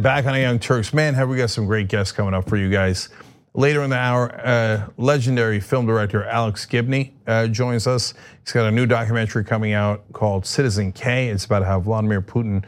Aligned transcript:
Back 0.00 0.24
on 0.24 0.34
a 0.34 0.38
Young 0.38 0.58
Turks. 0.58 0.94
Man, 0.94 1.12
have 1.12 1.28
we 1.28 1.36
got 1.36 1.50
some 1.50 1.66
great 1.66 1.88
guests 1.88 2.10
coming 2.10 2.32
up 2.32 2.48
for 2.48 2.56
you 2.56 2.70
guys. 2.70 3.10
Later 3.52 3.82
in 3.82 3.90
the 3.90 3.96
hour, 3.96 4.34
uh, 4.42 4.88
legendary 4.96 5.60
film 5.60 5.84
director 5.84 6.24
Alex 6.24 6.64
Gibney 6.64 7.12
uh, 7.26 7.48
joins 7.48 7.86
us. 7.86 8.14
He's 8.42 8.52
got 8.52 8.64
a 8.64 8.70
new 8.70 8.86
documentary 8.86 9.44
coming 9.44 9.74
out 9.74 10.10
called 10.14 10.46
Citizen 10.46 10.92
K. 10.92 11.28
It's 11.28 11.44
about 11.44 11.66
how 11.66 11.80
Vladimir 11.80 12.22
Putin 12.22 12.64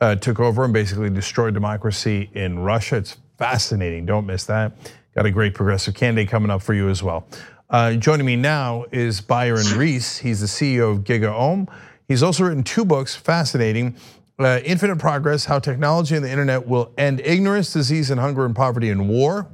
uh, 0.00 0.14
took 0.14 0.38
over 0.38 0.62
and 0.62 0.72
basically 0.72 1.10
destroyed 1.10 1.54
democracy 1.54 2.30
in 2.34 2.60
Russia. 2.60 2.98
It's 2.98 3.16
fascinating. 3.36 4.06
Don't 4.06 4.26
miss 4.26 4.44
that. 4.44 4.72
Got 5.16 5.26
a 5.26 5.32
great 5.32 5.54
progressive 5.54 5.94
candidate 5.94 6.28
coming 6.28 6.50
up 6.50 6.62
for 6.62 6.74
you 6.74 6.88
as 6.88 7.02
well. 7.02 7.26
Uh, 7.68 7.94
joining 7.94 8.26
me 8.26 8.36
now 8.36 8.84
is 8.92 9.20
Byron 9.20 9.66
Reese. 9.76 10.18
He's 10.18 10.40
the 10.40 10.46
CEO 10.46 10.92
of 10.92 10.98
GigaOM. 11.00 11.68
He's 12.06 12.22
also 12.22 12.44
written 12.44 12.62
two 12.62 12.84
books, 12.84 13.16
fascinating. 13.16 13.96
Uh, 14.38 14.60
Infinite 14.64 14.96
Progress, 14.96 15.46
How 15.46 15.58
Technology 15.58 16.14
and 16.14 16.24
the 16.24 16.30
Internet 16.30 16.66
Will 16.66 16.92
End 16.98 17.20
Ignorance, 17.20 17.72
Disease, 17.72 18.10
and 18.10 18.20
Hunger 18.20 18.44
and 18.44 18.54
Poverty 18.54 18.90
and 18.90 19.08
War. 19.08 19.48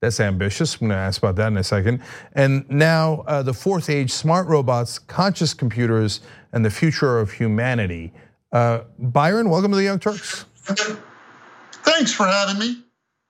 That's 0.00 0.20
ambitious. 0.20 0.74
I'm 0.74 0.88
going 0.88 0.90
to 0.90 0.96
ask 0.96 1.22
about 1.22 1.36
that 1.36 1.48
in 1.48 1.56
a 1.56 1.64
second. 1.64 2.02
And 2.34 2.68
now, 2.68 3.24
uh, 3.26 3.42
the 3.42 3.54
fourth 3.54 3.88
age 3.88 4.12
smart 4.12 4.46
robots, 4.46 4.98
conscious 4.98 5.54
computers, 5.54 6.20
and 6.52 6.62
the 6.64 6.70
future 6.70 7.18
of 7.18 7.32
humanity. 7.32 8.12
Uh, 8.52 8.80
Byron, 8.98 9.48
welcome 9.48 9.70
to 9.70 9.76
the 9.76 9.84
Young 9.84 9.98
Turks. 9.98 10.44
Thanks 10.66 12.12
for 12.12 12.26
having 12.26 12.58
me. 12.58 12.85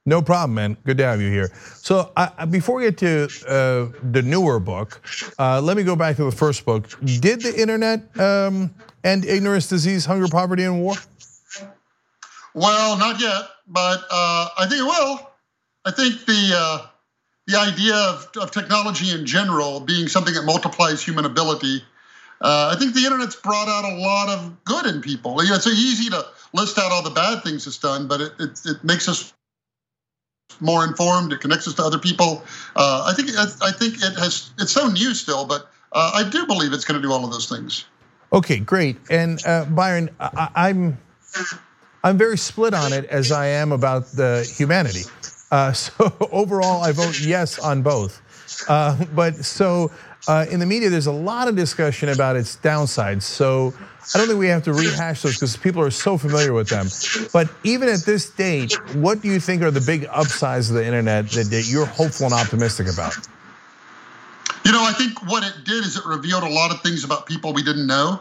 No 0.09 0.23
problem, 0.23 0.55
man. 0.55 0.77
Good 0.85 0.99
to 0.99 1.05
have 1.05 1.21
you 1.21 1.31
here. 1.31 1.51
So 1.83 2.13
before 2.49 2.77
we 2.77 2.85
get 2.85 2.99
to 2.99 3.25
uh, 3.49 3.99
the 4.13 4.23
newer 4.23 4.61
book, 4.61 5.03
uh, 5.37 5.61
let 5.61 5.77
me 5.77 5.83
go 5.83 5.97
back 5.97 6.15
to 6.17 6.25
the 6.25 6.31
first 6.31 6.65
book. 6.65 6.89
Did 7.05 7.43
the 7.43 7.61
internet 7.61 8.19
um, 8.19 8.73
end 9.03 9.25
ignorance, 9.25 9.69
disease, 9.69 10.07
hunger, 10.07 10.29
poverty, 10.29 10.63
and 10.63 10.81
war? 10.81 10.95
Well, 12.55 12.97
not 12.97 13.21
yet, 13.21 13.49
but 13.67 14.05
uh, 14.11 14.49
I 14.57 14.67
think 14.69 14.81
it 14.81 14.85
will. 14.85 15.31
I 15.85 15.91
think 15.91 16.25
the 16.25 16.53
uh, 16.55 16.87
the 17.49 17.59
idea 17.59 17.95
of, 17.95 18.29
of, 18.41 18.51
technology 18.51 19.11
in 19.11 19.27
general 19.27 19.81
being 19.81 20.09
something 20.09 20.35
that 20.35 20.45
multiplies 20.45 21.03
human 21.03 21.25
ability. 21.25 21.83
Uh, 22.41 22.73
I 22.75 22.79
think 22.79 22.95
the 22.95 23.05
internet's 23.05 23.37
brought 23.37 23.69
out 23.69 23.85
a 23.85 23.95
lot 23.97 24.29
of 24.29 24.65
good 24.65 24.87
in 24.87 25.01
people. 25.01 25.43
You 25.43 25.51
know, 25.51 25.57
it's 25.57 25.67
easy 25.67 26.11
to 26.11 26.25
list 26.53 26.79
out 26.79 26.91
all 26.91 27.03
the 27.03 27.11
bad 27.11 27.43
things 27.43 27.67
it's 27.67 27.79
done, 27.79 28.09
but 28.09 28.21
it, 28.21 28.33
it, 28.39 28.61
it 28.65 28.85
makes 28.85 29.09
us 29.09 29.33
more 30.61 30.85
informed. 30.85 31.33
It 31.33 31.41
connects 31.41 31.69
us 31.69 31.75
to 31.75 31.83
other 31.83 31.99
people. 31.99 32.43
Uh, 32.75 33.05
I 33.07 33.15
think 33.15 33.31
I 33.37 33.73
think 33.73 33.95
it 33.97 34.19
has. 34.19 34.51
It's 34.59 34.73
so 34.73 34.89
new 34.89 35.15
still, 35.15 35.45
but 35.45 35.71
uh, 35.93 36.13
I 36.15 36.29
do 36.29 36.47
believe 36.47 36.73
it's 36.73 36.85
going 36.85 37.01
to 37.01 37.07
do 37.07 37.13
all 37.13 37.25
of 37.25 37.31
those 37.31 37.49
things. 37.49 37.85
Okay, 38.33 38.59
great. 38.59 38.97
And 39.09 39.45
uh, 39.47 39.65
Byron, 39.67 40.11
I, 40.19 40.49
I'm, 40.55 40.99
I'm 42.03 42.19
very 42.19 42.37
split 42.37 42.75
on 42.75 42.93
it 42.93 43.05
as 43.07 43.31
I 43.31 43.47
am 43.47 43.73
about 43.73 44.07
the 44.09 44.51
humanity. 44.57 45.03
Uh, 45.51 45.73
so 45.73 46.13
overall, 46.33 46.83
I 46.83 46.93
vote 46.93 47.21
yes 47.21 47.59
on 47.59 47.83
both. 47.83 48.21
Uh, 48.69 49.05
but 49.15 49.37
so 49.37 49.91
uh, 50.29 50.47
in 50.51 50.61
the 50.61 50.67
media, 50.67 50.91
there's 50.91 51.07
a 51.07 51.13
lot 51.13 51.47
of 51.49 51.57
discussion 51.57 52.09
about 52.09 52.37
its 52.37 52.57
downsides. 52.57 53.23
So 53.23 53.73
I 54.15 54.19
don't 54.19 54.29
think 54.29 54.39
we 54.39 54.47
have 54.49 54.63
to 54.65 54.73
rehash 54.73 55.23
those 55.23 55.35
because 55.35 55.57
people 55.57 55.83
are 55.83 55.91
so 55.91 56.17
familiar 56.17 56.53
with 56.53 56.69
them. 56.69 56.87
But 57.33 57.53
even 57.65 57.89
at 57.89 58.01
this 58.01 58.25
stage, 58.25 58.75
what 58.95 59.21
do 59.21 59.29
you 59.29 59.41
think 59.41 59.63
are 59.63 59.71
the 59.71 59.81
big 59.81 60.07
upsides 60.11 60.71
of 60.71 60.77
the 60.77 60.87
internet 60.87 61.29
that 61.31 61.67
you're 61.69 61.87
hopeful 61.87 62.27
and 62.27 62.35
optimistic 62.35 62.87
about? 62.93 63.15
You 64.65 64.73
know, 64.73 64.83
I 64.83 64.93
think 64.93 65.29
what 65.31 65.45
it 65.45 65.65
did 65.65 65.85
is 65.85 65.97
it 65.97 66.05
revealed 66.07 66.43
a 66.43 66.49
lot 66.49 66.73
of 66.73 66.81
things 66.83 67.05
about 67.05 67.27
people 67.27 67.53
we 67.53 67.63
didn't 67.63 67.87
know. 67.87 68.21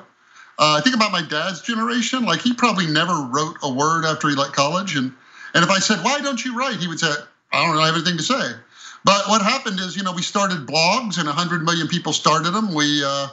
Uh, 0.58 0.78
I 0.78 0.81
think 0.81 0.95
about 0.95 1.11
my 1.11 1.22
dad's 1.22 1.61
generation. 1.61 2.23
Like 2.25 2.41
he 2.41 2.53
probably 2.53 2.88
never 2.88 3.13
wrote 3.31 3.58
a 3.61 3.72
word 3.72 4.06
after 4.06 4.30
he 4.30 4.36
left 4.36 4.53
college, 4.53 4.95
and 4.95 5.11
and 5.53 5.63
if 5.63 5.69
I 5.69 5.80
said, 5.80 6.03
"Why 6.03 6.19
don't 6.22 6.44
you 6.45 6.58
write?" 6.58 6.78
he 6.78 6.88
would 6.88 7.00
say, 7.00 7.11
"I 7.52 7.66
don't 7.66 7.78
have 7.78 7.95
anything 7.95 8.17
to 8.17 8.23
say." 8.23 8.53
But 9.03 9.28
what 9.28 9.41
happened 9.41 9.79
is, 9.79 9.95
you 9.95 10.03
know, 10.03 10.13
we 10.13 10.22
started 10.22 10.66
blogs, 10.66 11.18
and 11.18 11.28
100 11.28 11.63
million 11.63 11.88
people 11.88 12.13
started 12.13 12.51
them. 12.51 12.74
We 12.74 13.03
uh, 13.03 13.28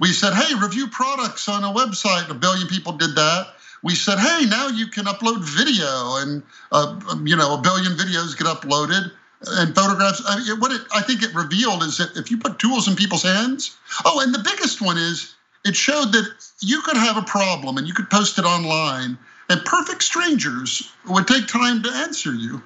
we 0.00 0.12
said, 0.12 0.34
hey, 0.34 0.54
review 0.60 0.88
products 0.88 1.48
on 1.48 1.64
a 1.64 1.72
website. 1.72 2.28
A 2.30 2.34
billion 2.34 2.68
people 2.68 2.92
did 2.92 3.14
that. 3.14 3.48
We 3.82 3.94
said, 3.94 4.18
hey, 4.18 4.46
now 4.46 4.68
you 4.68 4.88
can 4.88 5.04
upload 5.04 5.44
video, 5.44 6.16
and 6.16 6.42
uh, 6.72 6.98
um, 7.10 7.26
you 7.26 7.36
know, 7.36 7.54
a 7.54 7.60
billion 7.60 7.92
videos 7.92 8.36
get 8.36 8.46
uploaded 8.46 9.12
and 9.46 9.74
photographs. 9.74 10.22
I 10.26 10.38
mean, 10.38 10.60
what 10.60 10.72
it, 10.72 10.82
I 10.94 11.02
think 11.02 11.22
it 11.22 11.34
revealed 11.34 11.82
is 11.82 11.98
that 11.98 12.16
if 12.16 12.30
you 12.30 12.38
put 12.38 12.58
tools 12.58 12.88
in 12.88 12.96
people's 12.96 13.22
hands. 13.22 13.76
Oh, 14.04 14.20
and 14.20 14.34
the 14.34 14.40
biggest 14.42 14.80
one 14.80 14.96
is 14.96 15.34
it 15.64 15.76
showed 15.76 16.12
that 16.12 16.28
you 16.60 16.80
could 16.82 16.96
have 16.96 17.16
a 17.16 17.22
problem 17.22 17.76
and 17.76 17.86
you 17.86 17.94
could 17.94 18.10
post 18.10 18.38
it 18.38 18.44
online, 18.44 19.18
and 19.48 19.64
perfect 19.64 20.02
strangers 20.02 20.90
would 21.08 21.28
take 21.28 21.46
time 21.46 21.82
to 21.82 21.90
answer 21.90 22.34
you. 22.34 22.62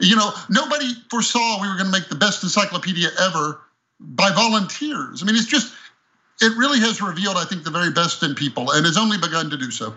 You 0.00 0.16
know, 0.16 0.32
nobody 0.50 0.92
foresaw 1.10 1.60
we 1.62 1.68
were 1.68 1.74
going 1.74 1.86
to 1.86 1.92
make 1.92 2.08
the 2.08 2.16
best 2.16 2.42
encyclopedia 2.42 3.08
ever 3.20 3.60
by 4.00 4.30
volunteers. 4.32 5.22
I 5.22 5.26
mean, 5.26 5.36
it's 5.36 5.46
just 5.46 5.72
it 6.40 6.56
really 6.56 6.80
has 6.80 7.00
revealed, 7.00 7.36
I 7.36 7.44
think, 7.44 7.64
the 7.64 7.70
very 7.70 7.90
best 7.90 8.22
in 8.22 8.34
people 8.34 8.72
and 8.72 8.84
has 8.84 8.96
only 8.96 9.18
begun 9.18 9.50
to 9.50 9.56
do 9.56 9.70
so. 9.70 9.94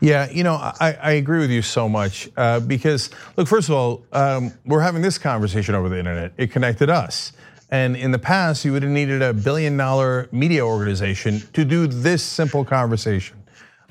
Yeah, 0.00 0.30
you 0.30 0.44
know, 0.44 0.54
I, 0.54 0.96
I 1.02 1.10
agree 1.12 1.38
with 1.38 1.50
you 1.50 1.62
so 1.62 1.88
much 1.88 2.28
uh, 2.36 2.60
because, 2.60 3.10
look, 3.36 3.48
first 3.48 3.68
of 3.68 3.74
all, 3.74 4.04
um, 4.12 4.52
we're 4.66 4.80
having 4.80 5.00
this 5.00 5.16
conversation 5.16 5.74
over 5.74 5.88
the 5.88 5.98
internet. 5.98 6.32
It 6.36 6.50
connected 6.50 6.90
us. 6.90 7.32
And 7.70 7.96
in 7.96 8.10
the 8.10 8.18
past, 8.18 8.64
you 8.64 8.72
would 8.72 8.82
have 8.82 8.92
needed 8.92 9.22
a 9.22 9.32
billion 9.32 9.76
dollar 9.76 10.28
media 10.30 10.64
organization 10.64 11.40
to 11.54 11.64
do 11.64 11.86
this 11.86 12.22
simple 12.22 12.64
conversation. 12.64 13.42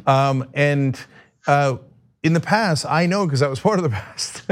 Um, 0.06 0.47
and 0.53 1.00
uh, 1.47 1.78
in 2.24 2.34
the 2.34 2.40
past, 2.40 2.86
I 2.86 3.06
know 3.07 3.25
because 3.25 3.42
I 3.42 3.47
was 3.47 3.59
part 3.62 3.80
of 3.80 3.84
the 3.84 3.90
past, 3.90 4.44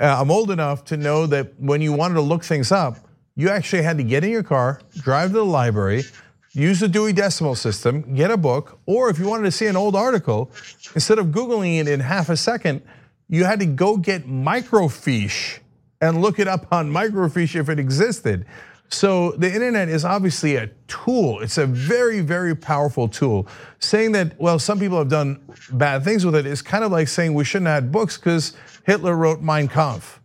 I'm 0.00 0.30
old 0.30 0.50
enough 0.50 0.86
to 0.86 0.96
know 0.96 1.26
that 1.26 1.60
when 1.60 1.82
you 1.82 1.92
wanted 1.92 2.14
to 2.14 2.22
look 2.22 2.42
things 2.42 2.72
up, 2.72 2.96
you 3.36 3.48
actually 3.48 3.82
had 3.82 3.98
to 3.98 4.04
get 4.04 4.24
in 4.24 4.30
your 4.30 4.42
car, 4.42 4.80
drive 4.96 5.30
to 5.30 5.38
the 5.38 5.44
library, 5.44 6.04
use 6.54 6.80
the 6.80 6.88
Dewey 6.88 7.12
Decimal 7.12 7.54
System, 7.54 8.14
get 8.14 8.30
a 8.30 8.36
book, 8.36 8.78
or 8.86 9.10
if 9.10 9.18
you 9.18 9.26
wanted 9.26 9.44
to 9.44 9.50
see 9.50 9.66
an 9.66 9.76
old 9.76 9.96
article, 9.96 10.50
instead 10.94 11.18
of 11.18 11.26
Googling 11.26 11.80
it 11.80 11.88
in 11.88 12.00
half 12.00 12.28
a 12.28 12.36
second, 12.36 12.82
you 13.28 13.44
had 13.44 13.58
to 13.60 13.66
go 13.66 13.96
get 13.96 14.26
microfiche 14.26 15.58
and 16.00 16.20
look 16.20 16.38
it 16.38 16.46
up 16.46 16.72
on 16.72 16.90
microfiche 16.90 17.58
if 17.58 17.68
it 17.68 17.78
existed. 17.78 18.46
So 18.90 19.32
the 19.32 19.52
internet 19.52 19.88
is 19.88 20.04
obviously 20.04 20.56
a 20.56 20.68
tool. 20.86 21.40
It's 21.40 21.58
a 21.58 21.66
very, 21.66 22.20
very 22.20 22.54
powerful 22.54 23.08
tool. 23.08 23.48
Saying 23.80 24.12
that, 24.12 24.38
well, 24.38 24.58
some 24.58 24.78
people 24.78 24.98
have 24.98 25.08
done 25.08 25.40
bad 25.72 26.04
things 26.04 26.24
with 26.24 26.36
it 26.36 26.46
is 26.46 26.62
kind 26.62 26.84
of 26.84 26.92
like 26.92 27.08
saying 27.08 27.34
we 27.34 27.44
shouldn't 27.44 27.68
have 27.68 27.90
books 27.90 28.16
because 28.16 28.56
Hitler 28.84 29.16
wrote 29.16 29.40
Mein 29.40 29.66
Kampf. 29.68 30.20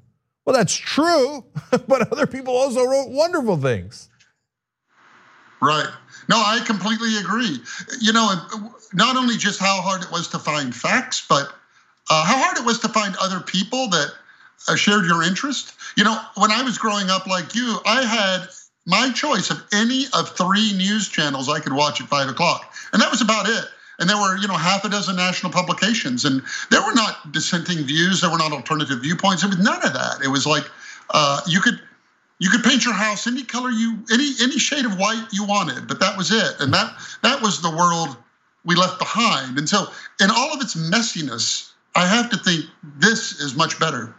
Well, 0.45 0.55
that's 0.55 0.75
true, 0.75 1.45
but 1.87 2.11
other 2.11 2.27
people 2.27 2.55
also 2.55 2.83
wrote 2.83 3.09
wonderful 3.09 3.57
things. 3.57 4.09
Right. 5.61 5.89
No, 6.29 6.37
I 6.37 6.59
completely 6.63 7.17
agree. 7.17 7.59
You 7.99 8.13
know, 8.13 8.31
not 8.93 9.17
only 9.17 9.35
just 9.35 9.59
how 9.59 9.81
hard 9.81 10.03
it 10.03 10.11
was 10.11 10.27
to 10.29 10.39
find 10.39 10.73
facts, 10.73 11.25
but 11.27 11.51
uh, 12.09 12.23
how 12.23 12.37
hard 12.37 12.57
it 12.57 12.65
was 12.65 12.79
to 12.81 12.89
find 12.89 13.15
other 13.19 13.39
people 13.39 13.89
that 13.89 14.11
uh, 14.67 14.75
shared 14.75 15.05
your 15.05 15.23
interest. 15.23 15.73
You 15.97 16.03
know, 16.03 16.21
when 16.37 16.51
I 16.51 16.61
was 16.61 16.77
growing 16.77 17.09
up 17.09 17.25
like 17.25 17.55
you, 17.55 17.79
I 17.83 18.03
had 18.05 18.47
my 18.85 19.11
choice 19.11 19.49
of 19.49 19.57
any 19.73 20.05
of 20.13 20.29
three 20.37 20.71
news 20.73 21.09
channels 21.09 21.49
I 21.49 21.59
could 21.59 21.73
watch 21.73 21.99
at 21.99 22.07
five 22.07 22.29
o'clock, 22.29 22.73
and 22.93 23.01
that 23.01 23.09
was 23.09 23.21
about 23.21 23.49
it. 23.49 23.65
And 23.97 24.07
there 24.09 24.17
were, 24.17 24.37
you 24.37 24.47
know, 24.47 24.53
half 24.53 24.85
a 24.85 24.89
dozen 24.89 25.15
national 25.15 25.51
publications, 25.51 26.25
and 26.25 26.43
there 26.69 26.81
were 26.81 26.93
not 26.93 27.31
dissenting 27.31 27.79
views, 27.79 28.21
there 28.21 28.29
were 28.29 28.37
not 28.37 28.53
alternative 28.53 29.01
viewpoints. 29.01 29.41
There 29.41 29.49
was 29.49 29.59
none 29.59 29.83
of 29.83 29.93
that. 29.93 30.21
It 30.23 30.29
was 30.29 30.45
like 30.45 30.63
uh, 31.09 31.41
you 31.47 31.59
could 31.59 31.81
you 32.39 32.49
could 32.49 32.63
paint 32.63 32.85
your 32.85 32.93
house 32.93 33.27
any 33.27 33.43
color 33.43 33.69
you 33.69 33.99
any 34.11 34.31
any 34.41 34.57
shade 34.57 34.85
of 34.85 34.97
white 34.97 35.27
you 35.31 35.45
wanted, 35.45 35.87
but 35.87 35.99
that 35.99 36.17
was 36.17 36.31
it. 36.31 36.55
And 36.59 36.73
that 36.73 36.93
that 37.21 37.41
was 37.41 37.61
the 37.61 37.69
world 37.69 38.17
we 38.65 38.75
left 38.75 38.97
behind. 38.97 39.57
And 39.57 39.67
so 39.67 39.87
in 40.21 40.29
all 40.31 40.53
of 40.53 40.61
its 40.61 40.75
messiness, 40.75 41.71
I 41.95 42.07
have 42.07 42.29
to 42.31 42.37
think 42.37 42.65
this 42.97 43.39
is 43.39 43.55
much 43.55 43.79
better. 43.79 44.15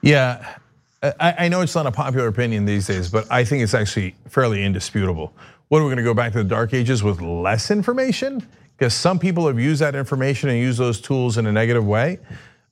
Yeah. 0.00 0.56
I 1.02 1.34
I 1.38 1.48
know 1.48 1.60
it's 1.60 1.74
not 1.74 1.86
a 1.86 1.92
popular 1.92 2.26
opinion 2.26 2.64
these 2.64 2.86
days, 2.86 3.10
but 3.10 3.30
I 3.30 3.44
think 3.44 3.62
it's 3.62 3.74
actually 3.74 4.14
fairly 4.28 4.64
indisputable. 4.64 5.34
What 5.68 5.80
are 5.80 5.84
we 5.84 5.90
gonna 5.90 6.02
go 6.02 6.14
back 6.14 6.32
to 6.32 6.38
the 6.38 6.48
dark 6.48 6.72
ages 6.72 7.02
with 7.02 7.20
less 7.20 7.70
information? 7.70 8.46
Because 8.78 8.94
some 8.94 9.18
people 9.18 9.46
have 9.46 9.60
used 9.60 9.82
that 9.82 9.94
information 9.94 10.48
and 10.48 10.58
used 10.58 10.78
those 10.78 11.00
tools 11.00 11.36
in 11.36 11.46
a 11.46 11.52
negative 11.52 11.86
way. 11.86 12.18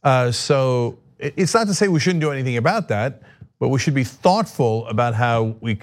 Uh, 0.02 0.32
so 0.32 0.98
it's 1.18 1.52
not 1.52 1.66
to 1.66 1.74
say 1.74 1.88
we 1.88 2.00
shouldn't 2.00 2.22
do 2.22 2.30
anything 2.30 2.56
about 2.56 2.88
that 2.88 3.22
but 3.60 3.68
we 3.68 3.78
should 3.78 3.94
be 3.94 4.02
thoughtful 4.02 4.86
about 4.88 5.14
how 5.14 5.54
we 5.60 5.78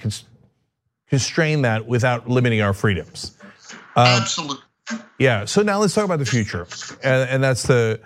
constrain 1.08 1.62
that 1.62 1.86
without 1.86 2.28
limiting 2.28 2.60
our 2.60 2.74
freedoms. 2.74 3.38
Um, 3.96 4.06
Absolutely. 4.06 4.58
Yeah. 5.18 5.44
So 5.46 5.62
now 5.62 5.78
let's 5.78 5.94
talk 5.94 6.04
about 6.04 6.18
the 6.18 6.26
future, 6.26 6.66
and 7.02 7.42
that's 7.42 7.62
the 7.62 8.00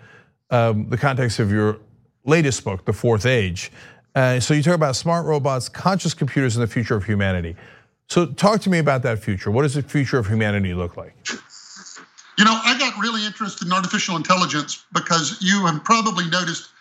um, 0.50 0.88
the 0.90 0.98
context 0.98 1.38
of 1.38 1.50
your 1.50 1.78
latest 2.24 2.62
book, 2.62 2.84
The 2.84 2.92
Fourth 2.92 3.26
Age. 3.26 3.72
Uh, 4.14 4.38
so 4.38 4.52
you 4.52 4.62
talk 4.62 4.74
about 4.74 4.94
smart 4.94 5.24
robots, 5.24 5.68
conscious 5.68 6.12
computers, 6.12 6.56
and 6.56 6.62
the 6.62 6.70
future 6.70 6.94
of 6.94 7.04
humanity. 7.04 7.56
So 8.08 8.26
talk 8.26 8.60
to 8.62 8.70
me 8.70 8.78
about 8.78 9.02
that 9.04 9.20
future. 9.20 9.50
What 9.50 9.62
does 9.62 9.74
the 9.74 9.82
future 9.82 10.18
of 10.18 10.26
humanity 10.26 10.74
look 10.74 10.98
like? 10.98 11.14
You 12.38 12.44
know, 12.44 12.58
I 12.62 12.78
got 12.78 13.00
really 13.00 13.24
interested 13.24 13.66
in 13.66 13.72
artificial 13.72 14.16
intelligence 14.16 14.84
because 14.92 15.38
you 15.40 15.64
have 15.66 15.82
probably 15.84 16.28
noticed 16.28 16.71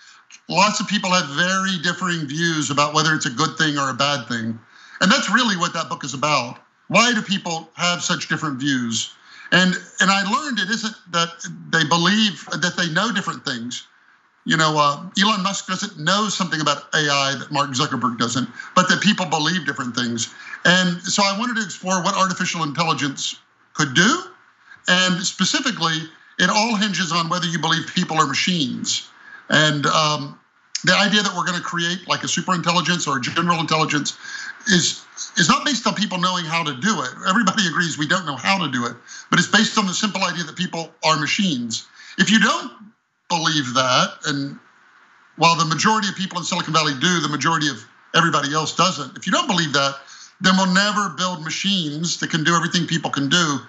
lots 0.50 0.80
of 0.80 0.88
people 0.88 1.12
have 1.12 1.28
very 1.30 1.78
differing 1.84 2.28
views 2.28 2.70
about 2.70 2.94
whether 2.94 3.14
it's 3.14 3.26
a 3.26 3.32
good 3.32 3.58
thing 3.58 3.78
or 3.78 3.90
a 3.90 3.94
bad 3.94 4.28
thing. 4.28 4.60
And 5.02 5.12
that's 5.12 5.30
really 5.30 5.58
what 5.58 5.74
that 5.74 5.90
book 5.90 6.04
is 6.04 6.14
about. 6.14 6.60
Why 6.88 7.14
do 7.14 7.22
people 7.22 7.70
have 7.76 8.04
such 8.04 8.28
different 8.28 8.60
views? 8.60 9.14
And 9.52 9.76
and 10.00 10.12
I 10.12 10.24
learned 10.30 10.60
it 10.60 10.70
isn't 10.70 10.96
that 11.12 11.46
they 11.72 11.84
believe 11.86 12.46
that 12.52 12.76
they 12.78 12.90
know 12.94 13.12
different 13.12 13.44
things. 13.46 13.88
You 14.46 14.58
know, 14.58 14.76
uh, 14.78 15.04
Elon 15.22 15.44
Musk 15.44 15.68
doesn't 15.68 16.00
know 16.00 16.28
something 16.28 16.62
about 16.62 16.84
AI 16.96 17.36
that 17.38 17.52
Mark 17.52 17.70
Zuckerberg 17.72 18.18
doesn't, 18.18 18.50
but 18.76 18.90
that 18.90 19.02
people 19.02 19.26
believe 19.28 19.66
different 19.66 19.96
things. 19.96 20.34
And 20.66 21.02
so 21.04 21.24
I 21.24 21.38
wanted 21.38 21.58
to 21.58 21.64
explore 21.64 22.02
what 22.02 22.16
artificial 22.16 22.64
intelligence 22.64 23.36
could 23.74 23.94
do, 23.94 24.24
and 24.88 25.22
specifically, 25.22 25.96
it 26.40 26.50
all 26.50 26.76
hinges 26.76 27.12
on 27.12 27.30
whether 27.30 27.46
you 27.46 27.60
believe 27.60 27.92
people 27.94 28.18
are 28.18 28.28
machines. 28.28 29.08
And 29.52 29.86
um, 29.86 30.40
the 30.84 30.96
idea 30.96 31.22
that 31.22 31.36
we're 31.36 31.46
going 31.46 31.58
to 31.58 31.64
create 31.64 32.08
like 32.08 32.24
a 32.24 32.28
super 32.28 32.56
intelligence 32.56 33.08
or 33.08 33.18
a 33.18 33.22
general 33.22 33.60
intelligence 33.60 34.18
is 34.68 35.04
is 35.38 35.48
not 35.48 35.66
based 35.66 35.86
on 35.86 35.94
people 35.94 36.18
knowing 36.18 36.46
how 36.46 36.64
to 36.64 36.74
do 36.74 37.02
it. 37.02 37.12
Everybody 37.28 37.68
agrees 37.68 37.98
we 37.98 38.08
don't 38.08 38.26
know 38.26 38.36
how 38.36 38.58
to 38.58 38.72
do 38.72 38.86
it, 38.86 38.96
but 39.30 39.38
it's 39.38 39.48
based 39.48 39.78
on 39.78 39.86
the 39.86 39.94
simple 39.94 40.24
idea 40.24 40.44
that 40.46 40.56
people 40.56 40.92
are 41.04 41.20
machines. 41.20 41.88
If 42.18 42.32
you 42.32 42.40
don't 42.40 42.72
believe 43.30 43.74
that, 43.76 44.18
and 44.26 44.58
while 45.36 45.56
the 45.56 45.66
majority 45.66 46.08
of 46.10 46.16
people 46.16 46.40
in 46.40 46.44
Silicon 46.44 46.74
Valley 46.74 46.94
do, 47.00 47.20
the 47.20 47.30
majority 47.30 47.68
of 47.70 47.78
everybody 48.16 48.54
else 48.54 48.76
doesn't. 48.76 49.18
If 49.18 49.26
you 49.26 49.32
don't 49.32 49.48
believe 49.48 49.74
that, 49.74 49.96
then 50.42 50.56
we'll 50.58 50.74
never 50.74 51.10
build 51.10 51.44
machines 51.44 52.20
that 52.20 52.30
can 52.30 52.44
do 52.44 52.56
everything 52.56 52.88
people 52.88 53.12
can 53.12 53.30
do, 53.30 53.60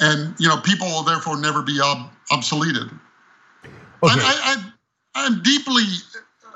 and 0.00 0.34
you 0.38 0.48
know 0.48 0.58
people 0.58 0.86
will 0.86 1.02
therefore 1.02 1.40
never 1.40 1.62
be 1.62 1.80
ob- 1.82 2.10
obsoleted. 2.30 2.90
Okay. 4.02 4.14
I, 4.16 4.56
I, 4.56 4.69
I'm 5.14 5.42
deeply, 5.42 5.84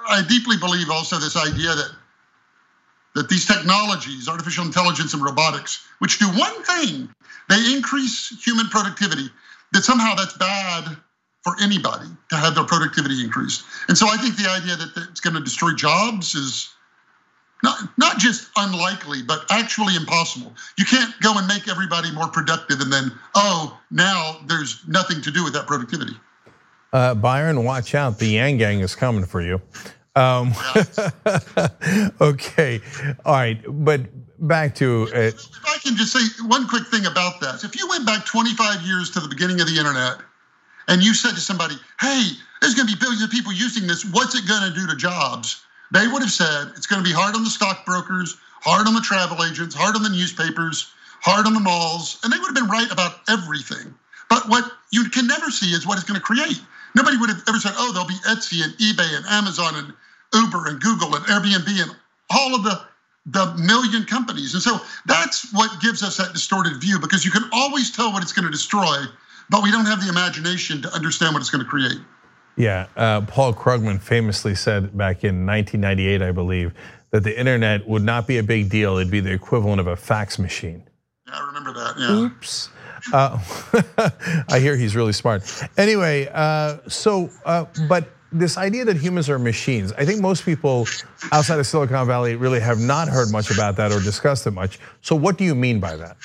I 0.08 0.22
deeply 0.28 0.56
believe 0.56 0.90
also 0.90 1.18
this 1.18 1.36
idea 1.36 1.74
that 1.74 1.90
that 3.14 3.28
these 3.28 3.46
technologies, 3.46 4.28
artificial 4.28 4.64
intelligence 4.64 5.14
and 5.14 5.22
robotics, 5.22 5.86
which 6.00 6.18
do 6.18 6.26
one 6.26 6.62
thing, 6.64 7.08
they 7.48 7.74
increase 7.74 8.44
human 8.44 8.66
productivity, 8.66 9.30
that 9.72 9.84
somehow 9.84 10.14
that's 10.14 10.36
bad 10.36 10.96
for 11.42 11.54
anybody 11.60 12.08
to 12.30 12.36
have 12.36 12.54
their 12.54 12.64
productivity 12.64 13.22
increased. 13.22 13.64
And 13.88 13.96
so 13.96 14.08
I 14.08 14.16
think 14.16 14.36
the 14.36 14.50
idea 14.50 14.76
that 14.76 15.08
it's 15.10 15.20
going 15.20 15.34
to 15.34 15.40
destroy 15.40 15.74
jobs 15.74 16.34
is 16.34 16.70
not, 17.62 17.78
not 17.98 18.18
just 18.18 18.50
unlikely, 18.56 19.22
but 19.22 19.44
actually 19.50 19.94
impossible. 19.94 20.52
You 20.76 20.84
can't 20.84 21.14
go 21.20 21.38
and 21.38 21.46
make 21.46 21.68
everybody 21.68 22.10
more 22.12 22.28
productive 22.28 22.80
and 22.80 22.92
then, 22.92 23.12
oh, 23.34 23.78
now 23.90 24.40
there's 24.46 24.82
nothing 24.88 25.22
to 25.22 25.30
do 25.30 25.44
with 25.44 25.52
that 25.52 25.66
productivity. 25.66 26.14
Uh, 26.94 27.12
Byron, 27.12 27.64
watch 27.64 27.92
out. 27.96 28.20
The 28.20 28.28
Yang 28.28 28.56
Gang 28.58 28.80
is 28.80 28.94
coming 28.94 29.26
for 29.26 29.40
you. 29.40 29.60
Um, 30.14 30.54
okay, 32.20 32.80
all 33.24 33.34
right, 33.34 33.60
but 33.66 34.02
back 34.38 34.76
to 34.76 35.08
it. 35.12 35.34
If 35.34 35.66
I 35.66 35.78
can 35.82 35.96
just 35.96 36.12
say 36.12 36.22
one 36.46 36.68
quick 36.68 36.86
thing 36.86 37.06
about 37.06 37.40
that. 37.40 37.64
If 37.64 37.76
you 37.76 37.88
went 37.88 38.06
back 38.06 38.24
25 38.24 38.82
years 38.82 39.10
to 39.10 39.20
the 39.20 39.26
beginning 39.28 39.60
of 39.60 39.66
the 39.66 39.76
internet 39.76 40.18
and 40.86 41.02
you 41.02 41.14
said 41.14 41.32
to 41.32 41.40
somebody, 41.40 41.74
hey, 42.00 42.30
there's 42.60 42.76
going 42.76 42.86
to 42.86 42.94
be 42.94 43.00
billions 43.00 43.24
of 43.24 43.30
people 43.30 43.52
using 43.52 43.88
this, 43.88 44.04
what's 44.12 44.36
it 44.36 44.46
going 44.46 44.62
to 44.62 44.78
do 44.78 44.86
to 44.86 44.94
jobs? 44.94 45.64
They 45.90 46.06
would 46.06 46.22
have 46.22 46.30
said 46.30 46.70
it's 46.76 46.86
going 46.86 47.02
to 47.02 47.08
be 47.08 47.14
hard 47.14 47.34
on 47.34 47.42
the 47.42 47.50
stockbrokers, 47.50 48.36
hard 48.62 48.86
on 48.86 48.94
the 48.94 49.00
travel 49.00 49.44
agents, 49.44 49.74
hard 49.74 49.96
on 49.96 50.04
the 50.04 50.10
newspapers, 50.10 50.92
hard 51.22 51.44
on 51.44 51.54
the 51.54 51.60
malls, 51.60 52.20
and 52.22 52.32
they 52.32 52.38
would 52.38 52.46
have 52.46 52.54
been 52.54 52.70
right 52.70 52.90
about 52.92 53.18
everything. 53.28 53.92
But 54.30 54.48
what 54.48 54.70
you 54.92 55.10
can 55.10 55.26
never 55.26 55.50
see 55.50 55.74
is 55.74 55.88
what 55.88 55.98
it's 55.98 56.06
going 56.06 56.20
to 56.20 56.24
create. 56.24 56.62
Nobody 56.94 57.16
would 57.16 57.30
have 57.30 57.42
ever 57.48 57.58
said, 57.58 57.72
oh, 57.76 57.92
there'll 57.92 58.08
be 58.08 58.14
Etsy 58.26 58.62
and 58.62 58.72
eBay 58.74 59.16
and 59.16 59.26
Amazon 59.26 59.74
and 59.76 59.92
Uber 60.34 60.68
and 60.68 60.80
Google 60.80 61.14
and 61.14 61.24
Airbnb 61.26 61.68
and 61.82 61.96
all 62.30 62.54
of 62.54 62.62
the 62.62 62.80
the 63.26 63.54
million 63.54 64.04
companies. 64.04 64.52
And 64.52 64.62
so 64.62 64.78
that's 65.06 65.50
what 65.52 65.80
gives 65.80 66.02
us 66.02 66.18
that 66.18 66.32
distorted 66.32 66.78
view 66.80 66.98
because 66.98 67.24
you 67.24 67.30
can 67.30 67.44
always 67.52 67.90
tell 67.90 68.12
what 68.12 68.22
it's 68.22 68.32
going 68.32 68.44
to 68.44 68.50
destroy, 68.50 68.96
but 69.48 69.62
we 69.62 69.70
don't 69.70 69.86
have 69.86 70.02
the 70.02 70.10
imagination 70.10 70.82
to 70.82 70.92
understand 70.92 71.32
what 71.32 71.40
it's 71.40 71.50
going 71.50 71.64
to 71.64 71.68
create. 71.68 71.98
Yeah, 72.56 72.86
uh, 72.96 73.22
Paul 73.22 73.54
Krugman 73.54 74.00
famously 74.00 74.54
said 74.54 74.96
back 74.96 75.24
in 75.24 75.46
1998, 75.46 76.22
I 76.22 76.30
believe, 76.32 76.72
that 77.10 77.24
the 77.24 77.36
internet 77.38 77.88
would 77.88 78.02
not 78.02 78.26
be 78.26 78.38
a 78.38 78.42
big 78.42 78.68
deal. 78.68 78.96
It'd 78.96 79.10
be 79.10 79.20
the 79.20 79.32
equivalent 79.32 79.80
of 79.80 79.86
a 79.86 79.96
fax 79.96 80.38
machine. 80.38 80.84
Yeah, 81.26 81.38
I 81.38 81.46
remember 81.46 81.72
that. 81.72 81.94
Yeah. 81.98 82.10
Oops. 82.10 82.68
Uh, 83.12 83.38
I 84.48 84.58
hear 84.58 84.76
he's 84.76 84.96
really 84.96 85.12
smart. 85.12 85.42
Anyway, 85.76 86.28
uh, 86.32 86.78
so, 86.88 87.30
uh, 87.44 87.66
but 87.88 88.08
this 88.32 88.58
idea 88.58 88.84
that 88.84 88.96
humans 88.96 89.30
are 89.30 89.38
machines, 89.38 89.92
I 89.92 90.04
think 90.04 90.20
most 90.20 90.44
people 90.44 90.86
outside 91.32 91.58
of 91.58 91.66
Silicon 91.66 92.06
Valley 92.06 92.34
really 92.34 92.60
have 92.60 92.80
not 92.80 93.08
heard 93.08 93.30
much 93.30 93.50
about 93.50 93.76
that 93.76 93.92
or 93.92 94.00
discussed 94.00 94.46
it 94.46 94.50
much. 94.50 94.78
So, 95.02 95.14
what 95.14 95.38
do 95.38 95.44
you 95.44 95.54
mean 95.54 95.80
by 95.80 95.96
that? 95.96 96.16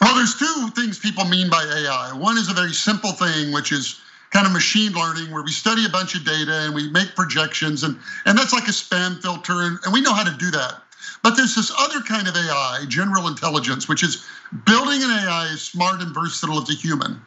Well, 0.00 0.16
there's 0.16 0.34
two 0.34 0.68
things 0.74 0.98
people 0.98 1.24
mean 1.24 1.48
by 1.48 1.62
AI. 1.62 2.12
One 2.18 2.36
is 2.36 2.50
a 2.50 2.52
very 2.52 2.72
simple 2.72 3.12
thing, 3.12 3.52
which 3.52 3.70
is 3.70 4.00
kind 4.30 4.46
of 4.46 4.52
machine 4.52 4.92
learning, 4.92 5.30
where 5.30 5.42
we 5.42 5.52
study 5.52 5.86
a 5.86 5.88
bunch 5.88 6.14
of 6.14 6.24
data 6.24 6.62
and 6.64 6.74
we 6.74 6.90
make 6.90 7.14
projections, 7.14 7.84
and, 7.84 7.96
and 8.26 8.36
that's 8.36 8.52
like 8.52 8.66
a 8.66 8.72
spam 8.72 9.22
filter, 9.22 9.52
and, 9.62 9.78
and 9.84 9.92
we 9.92 10.00
know 10.00 10.12
how 10.12 10.24
to 10.24 10.36
do 10.38 10.50
that. 10.50 10.82
But 11.22 11.36
there's 11.36 11.54
this 11.54 11.72
other 11.78 12.00
kind 12.00 12.26
of 12.26 12.34
AI, 12.34 12.84
general 12.88 13.28
intelligence, 13.28 13.88
which 13.88 14.02
is 14.02 14.24
building 14.64 15.02
an 15.02 15.10
AI 15.10 15.50
as 15.52 15.62
smart 15.62 16.00
and 16.02 16.12
versatile 16.12 16.60
as 16.60 16.68
a 16.68 16.74
human. 16.74 17.20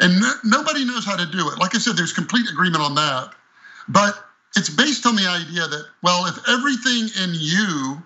And 0.00 0.20
no, 0.20 0.32
nobody 0.44 0.84
knows 0.84 1.06
how 1.06 1.16
to 1.16 1.26
do 1.26 1.48
it. 1.50 1.58
Like 1.58 1.74
I 1.74 1.78
said, 1.78 1.96
there's 1.96 2.12
complete 2.12 2.48
agreement 2.50 2.82
on 2.82 2.94
that. 2.94 3.32
But 3.88 4.22
it's 4.56 4.68
based 4.68 5.06
on 5.06 5.16
the 5.16 5.26
idea 5.26 5.66
that, 5.66 5.86
well, 6.02 6.26
if 6.26 6.38
everything 6.48 7.08
in 7.22 7.30
you 7.34 8.02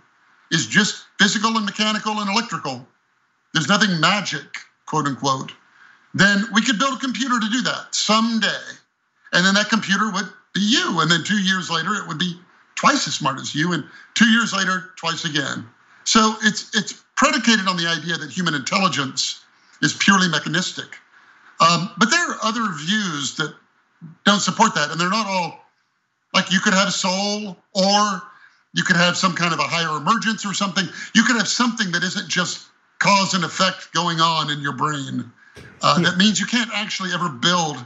is 0.53 0.67
just 0.67 1.05
physical 1.19 1.57
and 1.57 1.67
mechanical 1.67 2.21
and 2.21 2.31
electrical, 2.31 2.87
there's 3.53 3.69
nothing 3.69 3.99
magic, 3.99 4.45
quote 4.87 5.07
unquote, 5.07 5.53
then 6.15 6.45
we 6.55 6.63
could 6.63 6.79
build 6.79 6.95
a 6.95 7.01
computer 7.01 7.41
to 7.41 7.49
do 7.51 7.63
that 7.63 7.95
someday. 7.95 8.47
And 9.33 9.45
then 9.45 9.55
that 9.55 9.69
computer 9.69 10.11
would 10.13 10.29
be 10.55 10.61
you. 10.61 11.01
And 11.01 11.11
then 11.11 11.25
two 11.25 11.39
years 11.39 11.69
later, 11.69 11.95
it 11.95 12.07
would 12.07 12.19
be 12.19 12.39
twice 12.77 13.09
as 13.09 13.15
smart 13.15 13.41
as 13.41 13.55
you. 13.55 13.73
And 13.73 13.85
two 14.15 14.29
years 14.29 14.53
later, 14.53 14.93
twice 14.97 15.25
again. 15.25 15.67
So 16.05 16.37
it's, 16.43 16.75
it's 16.77 17.03
predicated 17.17 17.67
on 17.67 17.77
the 17.77 17.87
idea 17.87 18.17
that 18.17 18.31
human 18.31 18.55
intelligence 18.55 19.45
is 19.83 19.93
purely 19.93 20.29
mechanistic. 20.29 20.97
Um, 21.61 21.91
but 21.99 22.11
there 22.11 22.31
are 22.31 22.37
other 22.43 22.73
views 22.75 23.37
that 23.37 23.55
don't 24.25 24.41
support 24.41 24.75
that, 24.75 24.91
and 24.91 25.01
they're 25.01 25.11
not 25.11 25.27
all 25.27 25.65
like 26.35 26.53
you 26.53 26.61
could 26.61 26.75
have 26.75 26.89
a 26.89 26.93
soul, 26.93 27.57
or 27.75 28.23
you 28.75 28.85
could 28.85 28.97
have 28.97 29.17
some 29.17 29.35
kind 29.35 29.55
of 29.55 29.59
a 29.59 29.63
higher 29.63 29.97
emergence 29.97 30.45
or 30.45 30.53
something. 30.53 30.87
You 31.15 31.25
could 31.25 31.37
have 31.37 31.49
something 31.49 31.91
that 31.93 32.03
isn't 32.03 32.29
just 32.29 32.67
cause 32.99 33.33
and 33.35 33.43
effect 33.43 33.93
going 33.93 34.21
on 34.21 34.51
in 34.51 34.61
your 34.61 34.75
brain. 34.75 35.33
Uh, 35.83 36.01
that 36.03 36.19
means 36.19 36.39
you 36.39 36.47
can't 36.47 36.71
actually 36.75 37.11
ever 37.13 37.29
build 37.29 37.85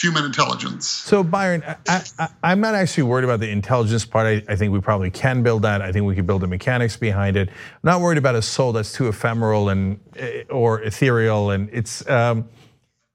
human 0.00 0.24
intelligence. 0.24 0.86
So 0.86 1.24
Byron, 1.24 1.62
I, 1.88 2.28
am 2.44 2.60
not 2.60 2.74
actually 2.74 3.02
worried 3.04 3.24
about 3.24 3.40
the 3.40 3.50
intelligence 3.50 4.04
part. 4.04 4.26
I, 4.26 4.52
I, 4.52 4.56
think 4.56 4.72
we 4.72 4.80
probably 4.80 5.10
can 5.10 5.42
build 5.42 5.62
that. 5.62 5.82
I 5.82 5.90
think 5.90 6.06
we 6.06 6.14
can 6.14 6.24
build 6.24 6.42
the 6.42 6.46
mechanics 6.46 6.96
behind 6.96 7.36
it. 7.36 7.48
I'm 7.48 7.80
not 7.82 8.00
worried 8.00 8.18
about 8.18 8.36
a 8.36 8.42
soul 8.42 8.72
that's 8.72 8.92
too 8.92 9.08
ephemeral 9.08 9.70
and 9.70 9.98
eh, 10.16 10.44
or 10.50 10.82
ethereal, 10.82 11.50
and 11.50 11.68
it's 11.72 12.08
um, 12.08 12.48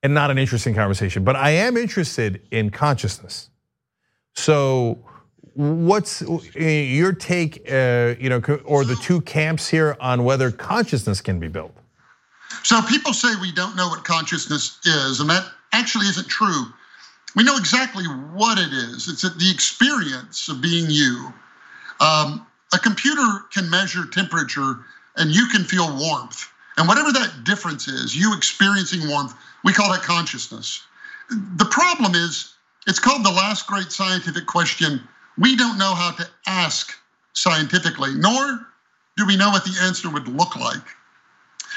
and 0.01 0.13
not 0.13 0.29
an 0.29 0.37
interesting 0.37 0.75
conversation. 0.75 1.23
But 1.23 1.37
I 1.37 1.51
am 1.51 1.77
interested 1.77 2.41
in 2.51 2.69
consciousness. 2.69 3.49
So, 4.35 4.99
what's 5.53 6.21
eh, 6.55 6.81
your 6.81 7.13
take, 7.13 7.71
uh, 7.71 8.15
you 8.19 8.29
know, 8.29 8.41
or 8.65 8.83
the 8.83 8.97
two 9.01 9.21
camps 9.21 9.69
here 9.69 9.95
on 10.01 10.25
whether 10.25 10.51
consciousness 10.51 11.21
can 11.21 11.39
be 11.39 11.47
built? 11.47 11.75
So 12.63 12.81
people 12.83 13.13
say 13.13 13.29
we 13.41 13.51
don't 13.51 13.75
know 13.75 13.87
what 13.87 14.03
consciousness 14.03 14.79
is, 14.85 15.19
and 15.19 15.29
that 15.29 15.45
actually 15.73 16.05
isn't 16.07 16.27
true. 16.27 16.65
We 17.35 17.43
know 17.43 17.57
exactly 17.57 18.05
what 18.05 18.57
it 18.57 18.71
is. 18.71 19.09
It's 19.09 19.23
the 19.23 19.51
experience 19.51 20.47
of 20.47 20.61
being 20.61 20.85
you. 20.87 21.33
Um, 21.99 22.45
a 22.73 22.79
computer 22.79 23.45
can 23.51 23.69
measure 23.69 24.05
temperature, 24.05 24.79
and 25.17 25.31
you 25.31 25.47
can 25.47 25.63
feel 25.63 25.95
warmth. 25.97 26.47
And 26.77 26.87
whatever 26.87 27.11
that 27.11 27.43
difference 27.43 27.87
is, 27.87 28.15
you 28.15 28.35
experiencing 28.35 29.07
warmth, 29.07 29.35
we 29.63 29.73
call 29.73 29.91
that 29.91 30.01
consciousness. 30.01 30.81
The 31.29 31.65
problem 31.65 32.15
is, 32.15 32.53
it's 32.87 32.99
called 32.99 33.25
the 33.25 33.31
last 33.31 33.67
great 33.67 33.91
scientific 33.91 34.45
question. 34.45 35.01
We 35.37 35.55
don't 35.55 35.77
know 35.77 35.93
how 35.93 36.11
to 36.11 36.27
ask 36.47 36.93
scientifically, 37.33 38.13
nor 38.15 38.67
do 39.17 39.25
we 39.25 39.37
know 39.37 39.49
what 39.49 39.63
the 39.63 39.75
answer 39.83 40.09
would 40.09 40.27
look 40.27 40.55
like. 40.55 40.83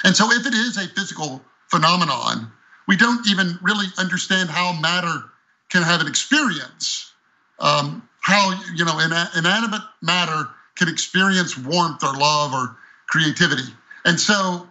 And 0.05 0.17
so, 0.17 0.31
if 0.33 0.47
it 0.47 0.55
is 0.55 0.77
a 0.77 0.89
physical 0.89 1.43
phenomenon, 1.69 2.51
we 2.87 2.97
don't 2.97 3.27
even 3.29 3.59
really 3.63 3.87
understand 3.99 4.49
how 4.49 4.73
matter 4.81 5.25
can 5.69 5.83
have 5.83 6.01
an 6.01 6.07
experience. 6.07 7.13
Um, 7.59 8.07
how 8.21 8.53
you 8.75 8.85
know 8.85 8.99
inanimate 8.99 9.83
matter 10.03 10.49
can 10.77 10.89
experience 10.89 11.57
warmth 11.57 12.03
or 12.05 12.15
love 12.15 12.53
or 12.53 12.77
creativity. 13.07 13.73
And 14.05 14.21
so 14.21 14.69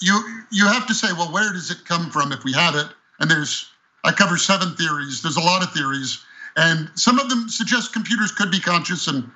you 0.00 0.44
you 0.50 0.66
have 0.66 0.86
to 0.86 0.94
say, 0.94 1.12
well, 1.12 1.32
where 1.32 1.52
does 1.52 1.70
it 1.70 1.84
come 1.84 2.10
from 2.10 2.32
if 2.32 2.44
we 2.44 2.52
have 2.52 2.74
it? 2.74 2.86
And 3.20 3.30
there's 3.30 3.70
I 4.04 4.12
cover 4.12 4.36
seven 4.36 4.74
theories. 4.76 5.22
There's 5.22 5.36
a 5.36 5.40
lot 5.40 5.62
of 5.62 5.72
theories, 5.72 6.24
And 6.56 6.90
some 6.94 7.18
of 7.18 7.28
them 7.30 7.48
suggest 7.48 7.92
computers 7.92 8.32
could 8.32 8.50
be 8.50 8.60
conscious, 8.60 9.06
and 9.06 9.30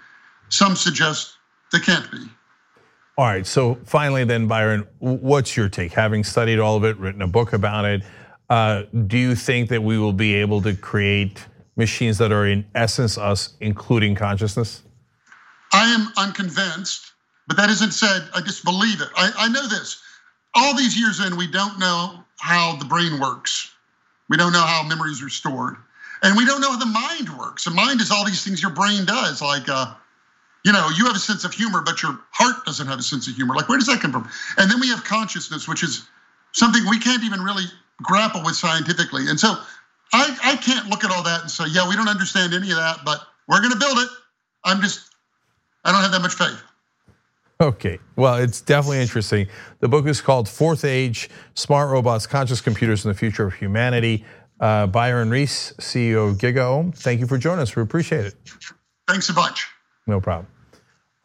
some 0.48 0.76
suggest 0.76 1.36
they 1.72 1.78
can't 1.78 2.10
be. 2.10 2.28
All 3.18 3.24
right, 3.24 3.46
so 3.46 3.78
finally, 3.86 4.24
then, 4.24 4.46
Byron, 4.46 4.86
what's 4.98 5.56
your 5.56 5.70
take? 5.70 5.94
Having 5.94 6.24
studied 6.24 6.58
all 6.58 6.76
of 6.76 6.84
it, 6.84 6.98
written 6.98 7.22
a 7.22 7.26
book 7.26 7.54
about 7.54 7.86
it, 7.86 8.02
uh, 8.50 8.82
do 9.06 9.16
you 9.16 9.34
think 9.34 9.70
that 9.70 9.82
we 9.82 9.96
will 9.96 10.12
be 10.12 10.34
able 10.34 10.60
to 10.60 10.74
create 10.74 11.46
machines 11.76 12.18
that 12.18 12.30
are, 12.30 12.46
in 12.46 12.66
essence, 12.74 13.16
us, 13.16 13.54
including 13.60 14.16
consciousness? 14.16 14.82
I 15.72 15.94
am 15.94 16.12
unconvinced, 16.18 17.12
but 17.48 17.56
that 17.56 17.70
isn't 17.70 17.92
said. 17.92 18.28
I 18.34 18.42
just 18.42 18.64
believe 18.64 19.00
it. 19.00 19.08
I, 19.16 19.32
I 19.38 19.48
know 19.48 19.66
this. 19.66 20.02
All 20.54 20.76
these 20.76 20.98
years 20.98 21.24
in, 21.24 21.38
we 21.38 21.46
don't 21.46 21.78
know 21.78 22.22
how 22.38 22.76
the 22.76 22.84
brain 22.84 23.18
works. 23.18 23.72
We 24.28 24.36
don't 24.36 24.52
know 24.52 24.60
how 24.60 24.82
memories 24.86 25.22
are 25.22 25.30
stored. 25.30 25.76
And 26.22 26.36
we 26.36 26.44
don't 26.44 26.60
know 26.60 26.72
how 26.72 26.78
the 26.78 26.84
mind 26.84 27.38
works. 27.38 27.64
The 27.64 27.70
mind 27.70 28.02
is 28.02 28.10
all 28.10 28.26
these 28.26 28.44
things 28.44 28.60
your 28.60 28.72
brain 28.72 29.06
does, 29.06 29.40
like, 29.40 29.70
uh, 29.70 29.94
you 30.66 30.72
know, 30.72 30.88
you 30.96 31.06
have 31.06 31.14
a 31.14 31.20
sense 31.20 31.44
of 31.44 31.54
humor, 31.54 31.80
but 31.80 32.02
your 32.02 32.18
heart 32.32 32.66
doesn't 32.66 32.88
have 32.88 32.98
a 32.98 33.02
sense 33.02 33.28
of 33.28 33.36
humor. 33.36 33.54
Like, 33.54 33.68
where 33.68 33.78
does 33.78 33.86
that 33.86 34.00
come 34.00 34.10
from? 34.10 34.28
And 34.58 34.68
then 34.68 34.80
we 34.80 34.88
have 34.88 35.04
consciousness, 35.04 35.68
which 35.68 35.84
is 35.84 36.08
something 36.50 36.82
we 36.90 36.98
can't 36.98 37.22
even 37.22 37.40
really 37.40 37.66
grapple 38.02 38.42
with 38.42 38.56
scientifically. 38.56 39.28
And 39.28 39.38
so 39.38 39.54
I, 40.12 40.36
I 40.42 40.56
can't 40.56 40.88
look 40.88 41.04
at 41.04 41.12
all 41.12 41.22
that 41.22 41.42
and 41.42 41.50
say, 41.50 41.66
yeah, 41.70 41.88
we 41.88 41.94
don't 41.94 42.08
understand 42.08 42.52
any 42.52 42.72
of 42.72 42.78
that, 42.78 42.98
but 43.04 43.20
we're 43.46 43.60
going 43.60 43.74
to 43.74 43.78
build 43.78 43.96
it. 43.98 44.08
I'm 44.64 44.80
just, 44.80 45.14
I 45.84 45.92
don't 45.92 46.02
have 46.02 46.10
that 46.10 46.20
much 46.20 46.34
faith. 46.34 46.60
Okay, 47.60 48.00
well, 48.16 48.34
it's 48.34 48.60
definitely 48.60 49.00
interesting. 49.00 49.46
The 49.78 49.88
book 49.88 50.08
is 50.08 50.20
called 50.20 50.48
Fourth 50.48 50.84
Age 50.84 51.30
Smart 51.54 51.92
Robots, 51.92 52.26
Conscious 52.26 52.60
Computers, 52.60 53.04
and 53.04 53.14
the 53.14 53.18
Future 53.18 53.46
of 53.46 53.54
Humanity. 53.54 54.24
Uh, 54.58 54.88
Byron 54.88 55.30
Reese, 55.30 55.74
CEO 55.78 56.28
of 56.28 56.38
GigaOM, 56.38 56.92
thank 56.92 57.20
you 57.20 57.28
for 57.28 57.38
joining 57.38 57.60
us. 57.60 57.76
We 57.76 57.82
appreciate 57.82 58.26
it. 58.26 58.34
Thanks 59.06 59.28
a 59.28 59.32
bunch. 59.32 59.68
No 60.08 60.20
problem. 60.20 60.48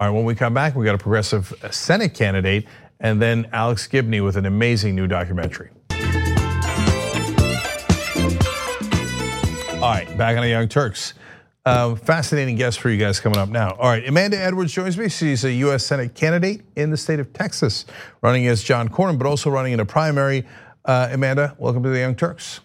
All 0.02 0.08
right, 0.08 0.16
when 0.16 0.26
we 0.26 0.34
come 0.34 0.56
back, 0.56 0.76
we 0.76 0.84
got 0.84 0.96
a 0.96 0.98
progressive 0.98 1.54
Senate 1.70 2.16
candidate 2.16 2.66
and 3.02 3.22
then 3.22 3.48
Alex 3.54 3.86
Gibney 3.86 4.20
with 4.20 4.36
an 4.36 4.48
amazing 4.48 4.96
new 4.96 5.06
documentary. 5.06 5.70
All 9.76 9.92
right, 9.92 10.08
back 10.18 10.38
on 10.38 10.42
the 10.42 10.50
Young 10.50 10.68
Turks. 10.68 11.14
Uh, 11.68 11.94
fascinating 11.94 12.56
guest 12.56 12.80
for 12.80 12.90
you 12.90 12.98
guys 12.98 13.20
coming 13.20 13.38
up 13.38 13.50
now. 13.50 13.76
All 13.80 13.90
right, 13.90 14.04
Amanda 14.08 14.40
Edwards 14.40 14.74
joins 14.74 14.98
me. 14.98 15.08
She's 15.08 15.44
a 15.44 15.52
U.S. 15.52 15.86
Senate 15.86 16.16
candidate 16.16 16.64
in 16.76 16.90
the 16.90 16.98
state 16.98 17.20
of 17.20 17.32
Texas, 17.32 17.86
running 18.24 18.48
as 18.48 18.64
John 18.64 18.90
Cornyn, 18.90 19.20
but 19.20 19.28
also 19.28 19.52
running 19.52 19.74
in 19.74 19.80
a 19.82 19.86
primary. 19.86 20.48
Uh, 20.84 21.10
Amanda, 21.12 21.56
welcome 21.60 21.84
to 21.84 21.90
the 21.90 22.00
Young 22.00 22.16
Turks. 22.16 22.62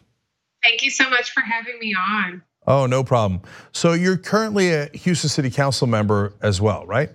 Thank 0.64 0.83
you 0.83 0.90
so 0.90 1.11
much 1.11 1.33
for 1.33 1.43
having 1.43 1.78
me 1.81 1.95
on. 1.95 2.43
Oh, 2.66 2.87
no 2.87 3.05
problem. 3.05 3.43
So 3.73 3.93
you're 3.93 4.16
currently 4.16 4.73
a 4.73 4.88
Houston 4.95 5.28
City 5.28 5.50
Council 5.50 5.87
member 5.87 6.33
as 6.40 6.62
well, 6.62 6.87
right? 6.87 7.11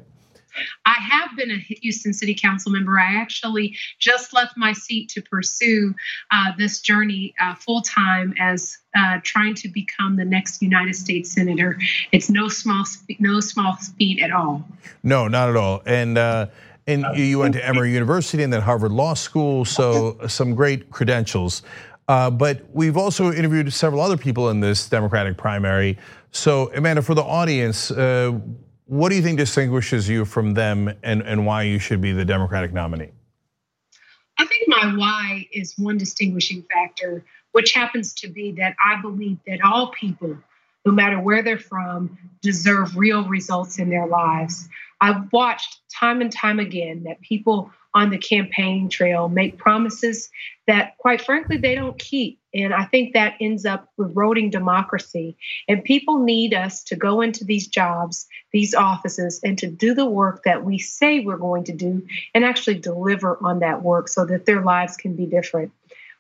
I 0.86 0.96
have 1.00 1.36
been 1.36 1.52
a 1.52 1.58
Houston 1.58 2.14
City 2.14 2.34
Council 2.34 2.72
member. 2.72 3.00
I 3.00 3.16
actually 3.16 3.76
just 4.00 4.34
left 4.34 4.58
my 4.58 4.74
seat 4.74 5.10
to 5.10 5.22
pursue 5.22 5.94
uh, 6.32 6.52
this 6.58 6.82
journey 6.82 7.34
uh, 7.40 7.56
full 7.56 7.82
time 7.82 8.34
as 8.40 8.78
uh, 8.96 9.20
trying 9.24 9.56
to 9.56 9.70
become 9.70 10.18
the 10.18 10.26
next 10.26 10.62
United 10.62 10.96
States 10.96 11.32
Senator. 11.32 11.78
It's 12.12 12.30
no 12.30 12.48
small 12.48 12.86
no 13.20 13.40
small 13.40 13.76
feat 13.98 14.22
at 14.22 14.32
all. 14.32 14.66
No, 15.04 15.28
not 15.28 15.50
at 15.50 15.56
all. 15.56 15.82
And 15.86 16.18
uh, 16.18 16.48
and 16.88 17.06
you 17.16 17.40
went 17.40 17.54
to 17.54 17.66
Emory 17.66 17.94
University 17.94 18.44
and 18.44 18.52
then 18.52 18.62
Harvard 18.62 18.92
Law 18.92 19.14
School, 19.14 19.66
so 19.66 20.18
some 20.28 20.56
great 20.56 20.90
credentials. 20.90 21.62
Uh, 22.08 22.30
but 22.30 22.66
we've 22.74 22.98
also 22.98 23.32
interviewed 23.32 23.72
several 23.72 24.02
other 24.02 24.18
people 24.18 24.50
in 24.50 24.60
this 24.60 24.90
Democratic 24.90 25.38
primary. 25.38 25.98
So, 26.32 26.72
Amanda, 26.74 27.02
for 27.02 27.14
the 27.14 27.24
audience, 27.24 27.92
uh, 27.92 28.38
what 28.92 29.08
do 29.08 29.16
you 29.16 29.22
think 29.22 29.38
distinguishes 29.38 30.10
you 30.10 30.26
from 30.26 30.54
them 30.54 30.94
and, 31.02 31.22
and 31.22 31.46
why 31.46 31.64
you 31.64 31.80
should 31.80 32.02
be 32.02 32.12
the 32.12 32.26
Democratic 32.26 32.74
nominee? 32.74 33.12
I 34.38 34.46
think 34.46 34.68
my 34.68 34.94
why 34.98 35.48
is 35.54 35.74
one 35.78 35.98
distinguishing 35.98 36.66
factor, 36.74 37.24
which 37.54 37.72
happens 37.72 38.14
to 38.16 38.28
be 38.28 38.52
that 38.58 38.76
I 38.86 39.02
believe 39.02 39.38
that 39.48 39.60
all 39.64 39.92
people, 39.92 40.38
no 40.86 40.92
matter 40.92 41.18
where 41.22 41.42
they're 41.42 41.58
from, 41.58 42.18
deserve 42.42 42.98
real 42.98 43.24
results 43.30 43.80
in 43.80 43.90
their 43.90 44.08
lives. 44.08 44.68
I've 45.00 45.32
watched 45.32 45.80
time 45.98 46.20
and 46.20 46.30
time 46.30 46.60
again 46.60 47.04
that 47.04 47.22
people 47.22 47.72
on 47.94 48.10
the 48.10 48.18
campaign 48.18 48.90
trail 48.90 49.30
make 49.30 49.58
promises 49.58 50.30
that, 50.68 50.98
quite 50.98 51.22
frankly, 51.22 51.56
they 51.56 51.76
don't 51.76 51.98
keep. 51.98 52.41
And 52.54 52.74
I 52.74 52.86
think 52.86 53.14
that 53.14 53.36
ends 53.40 53.66
up 53.66 53.90
eroding 53.98 54.50
democracy. 54.50 55.38
And 55.68 55.84
people 55.84 56.20
need 56.20 56.54
us 56.54 56.84
to 56.86 56.96
go 56.96 57.22
into 57.22 57.46
these 57.46 57.68
jobs, 57.68 58.28
these 58.52 58.74
offices, 58.74 59.40
and 59.44 59.58
to 59.58 59.68
do 59.68 59.94
the 59.94 60.06
work 60.06 60.44
that 60.44 60.66
we 60.66 60.78
say 60.78 61.20
we're 61.20 61.38
going 61.38 61.64
to 61.66 61.74
do 61.74 62.06
and 62.34 62.44
actually 62.44 62.80
deliver 62.80 63.38
on 63.42 63.60
that 63.60 63.84
work 63.84 64.10
so 64.10 64.26
that 64.26 64.46
their 64.46 64.62
lives 64.62 64.98
can 64.98 65.16
be 65.16 65.26
different. 65.26 65.72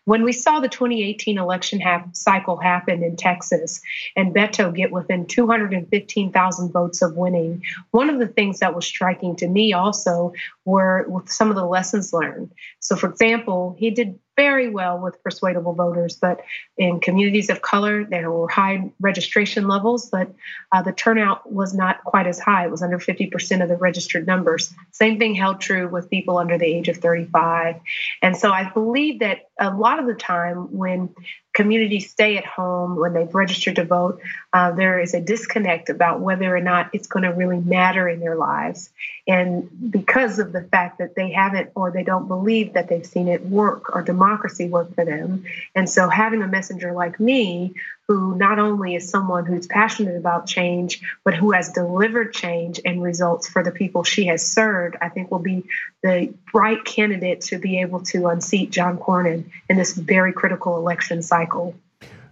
When 0.05 0.23
we 0.23 0.33
saw 0.33 0.59
the 0.59 0.67
2018 0.67 1.37
election 1.37 1.79
cycle 2.13 2.57
happen 2.57 3.03
in 3.03 3.15
Texas 3.15 3.81
and 4.15 4.33
Beto 4.33 4.73
get 4.75 4.91
within 4.91 5.27
215,000 5.27 6.71
votes 6.71 7.03
of 7.03 7.15
winning, 7.15 7.61
one 7.91 8.09
of 8.09 8.17
the 8.17 8.27
things 8.27 8.59
that 8.59 8.73
was 8.73 8.85
striking 8.85 9.35
to 9.35 9.47
me 9.47 9.73
also 9.73 10.33
were 10.65 11.07
some 11.27 11.51
of 11.51 11.55
the 11.55 11.65
lessons 11.65 12.13
learned. 12.13 12.51
So, 12.79 12.95
for 12.95 13.09
example, 13.09 13.75
he 13.77 13.91
did 13.91 14.17
very 14.41 14.69
well 14.69 14.97
with 14.97 15.21
persuadable 15.23 15.73
voters, 15.73 16.15
but 16.15 16.41
in 16.75 16.99
communities 16.99 17.51
of 17.51 17.61
color, 17.61 18.03
there 18.03 18.31
were 18.31 18.49
high 18.49 18.91
registration 18.99 19.67
levels, 19.67 20.09
but 20.09 20.33
uh, 20.71 20.81
the 20.81 20.91
turnout 20.91 21.51
was 21.51 21.75
not 21.75 22.03
quite 22.05 22.25
as 22.25 22.39
high. 22.39 22.65
It 22.65 22.71
was 22.71 22.81
under 22.81 22.97
50% 22.97 23.61
of 23.61 23.69
the 23.69 23.75
registered 23.75 24.25
numbers. 24.25 24.73
Same 24.89 25.19
thing 25.19 25.35
held 25.35 25.61
true 25.61 25.87
with 25.87 26.09
people 26.09 26.39
under 26.39 26.57
the 26.57 26.65
age 26.65 26.89
of 26.89 26.97
35. 26.97 27.75
And 28.23 28.35
so 28.35 28.51
I 28.51 28.71
believe 28.71 29.19
that 29.19 29.49
a 29.59 29.69
lot 29.69 29.99
of 29.99 30.07
the 30.07 30.15
time 30.15 30.75
when 30.75 31.13
communities 31.53 32.09
stay 32.09 32.37
at 32.37 32.45
home 32.45 32.95
when 32.95 33.13
they've 33.13 33.33
registered 33.33 33.75
to 33.75 33.85
vote, 33.85 34.21
uh, 34.53 34.71
there 34.71 34.99
is 34.99 35.13
a 35.13 35.21
disconnect 35.21 35.89
about 35.89 36.21
whether 36.21 36.55
or 36.55 36.61
not 36.61 36.89
it's 36.93 37.07
going 37.07 37.23
to 37.23 37.29
really 37.29 37.59
matter 37.59 38.07
in 38.07 38.19
their 38.19 38.35
lives. 38.35 38.89
And 39.27 39.69
because 39.91 40.39
of 40.39 40.51
the 40.51 40.63
fact 40.63 40.99
that 40.99 41.15
they 41.15 41.31
haven't 41.31 41.71
or 41.75 41.91
they 41.91 42.03
don't 42.03 42.27
believe 42.27 42.73
that 42.73 42.87
they've 42.87 43.05
seen 43.05 43.27
it 43.27 43.45
work 43.45 43.93
or 43.95 44.01
democracy 44.01 44.67
work 44.67 44.95
for 44.95 45.05
them. 45.05 45.43
And 45.75 45.89
so 45.89 46.09
having 46.09 46.41
a 46.41 46.47
messenger 46.47 46.93
like 46.93 47.19
me 47.19 47.73
who 48.07 48.35
not 48.35 48.59
only 48.59 48.95
is 48.95 49.09
someone 49.09 49.45
who's 49.45 49.67
passionate 49.67 50.17
about 50.17 50.45
change, 50.45 51.01
but 51.23 51.33
who 51.33 51.51
has 51.51 51.69
delivered 51.69 52.33
change 52.33 52.79
and 52.83 53.01
results 53.01 53.47
for 53.47 53.63
the 53.63 53.71
people 53.71 54.03
she 54.03 54.25
has 54.25 54.45
served, 54.45 54.95
I 55.01 55.09
think 55.09 55.31
will 55.31 55.39
be 55.39 55.63
the 56.03 56.33
right 56.53 56.83
candidate 56.83 57.41
to 57.41 57.57
be 57.57 57.79
able 57.79 58.01
to 58.05 58.27
unseat 58.27 58.71
John 58.71 58.97
Cornyn 58.97 59.45
in 59.69 59.77
this 59.77 59.93
very 59.93 60.33
critical 60.33 60.77
election 60.77 61.21
cycle. 61.21 61.75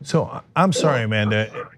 So 0.03 0.41
I'm 0.55 0.73
sorry, 0.73 1.03
Amanda. 1.03 1.69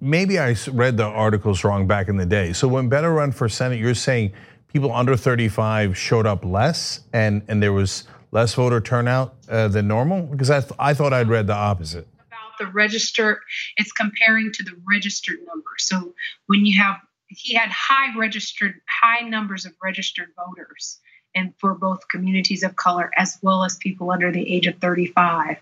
Maybe 0.00 0.38
I 0.38 0.54
read 0.70 0.96
the 0.96 1.04
articles 1.04 1.64
wrong 1.64 1.86
back 1.86 2.08
in 2.08 2.16
the 2.16 2.26
day. 2.26 2.52
So 2.52 2.68
when 2.68 2.88
Beto 2.88 3.14
run 3.14 3.32
for 3.32 3.48
Senate, 3.48 3.78
you're 3.78 3.94
saying 3.94 4.32
people 4.68 4.92
under 4.92 5.16
35 5.16 5.96
showed 5.96 6.26
up 6.26 6.44
less 6.44 7.00
and, 7.12 7.42
and 7.48 7.62
there 7.62 7.72
was 7.72 8.04
less 8.30 8.54
voter 8.54 8.80
turnout 8.80 9.34
uh, 9.48 9.68
than 9.68 9.86
normal? 9.86 10.22
Because 10.22 10.50
I, 10.50 10.60
th- 10.60 10.72
I 10.78 10.94
thought 10.94 11.12
I'd 11.12 11.28
read 11.28 11.46
the 11.46 11.54
opposite 11.54 12.08
the 12.64 12.70
register, 12.72 13.40
it's 13.76 13.92
comparing 13.92 14.52
to 14.52 14.62
the 14.62 14.72
registered 14.88 15.38
number. 15.46 15.70
So 15.78 16.14
when 16.46 16.64
you 16.64 16.80
have, 16.82 16.96
he 17.28 17.54
had 17.54 17.70
high 17.70 18.16
registered, 18.16 18.80
high 18.88 19.28
numbers 19.28 19.66
of 19.66 19.72
registered 19.82 20.28
voters 20.36 21.00
and 21.34 21.54
for 21.58 21.74
both 21.74 22.08
communities 22.08 22.62
of 22.62 22.76
color 22.76 23.10
as 23.16 23.38
well 23.42 23.64
as 23.64 23.76
people 23.76 24.10
under 24.10 24.30
the 24.30 24.54
age 24.54 24.66
of 24.66 24.76
35. 24.78 25.56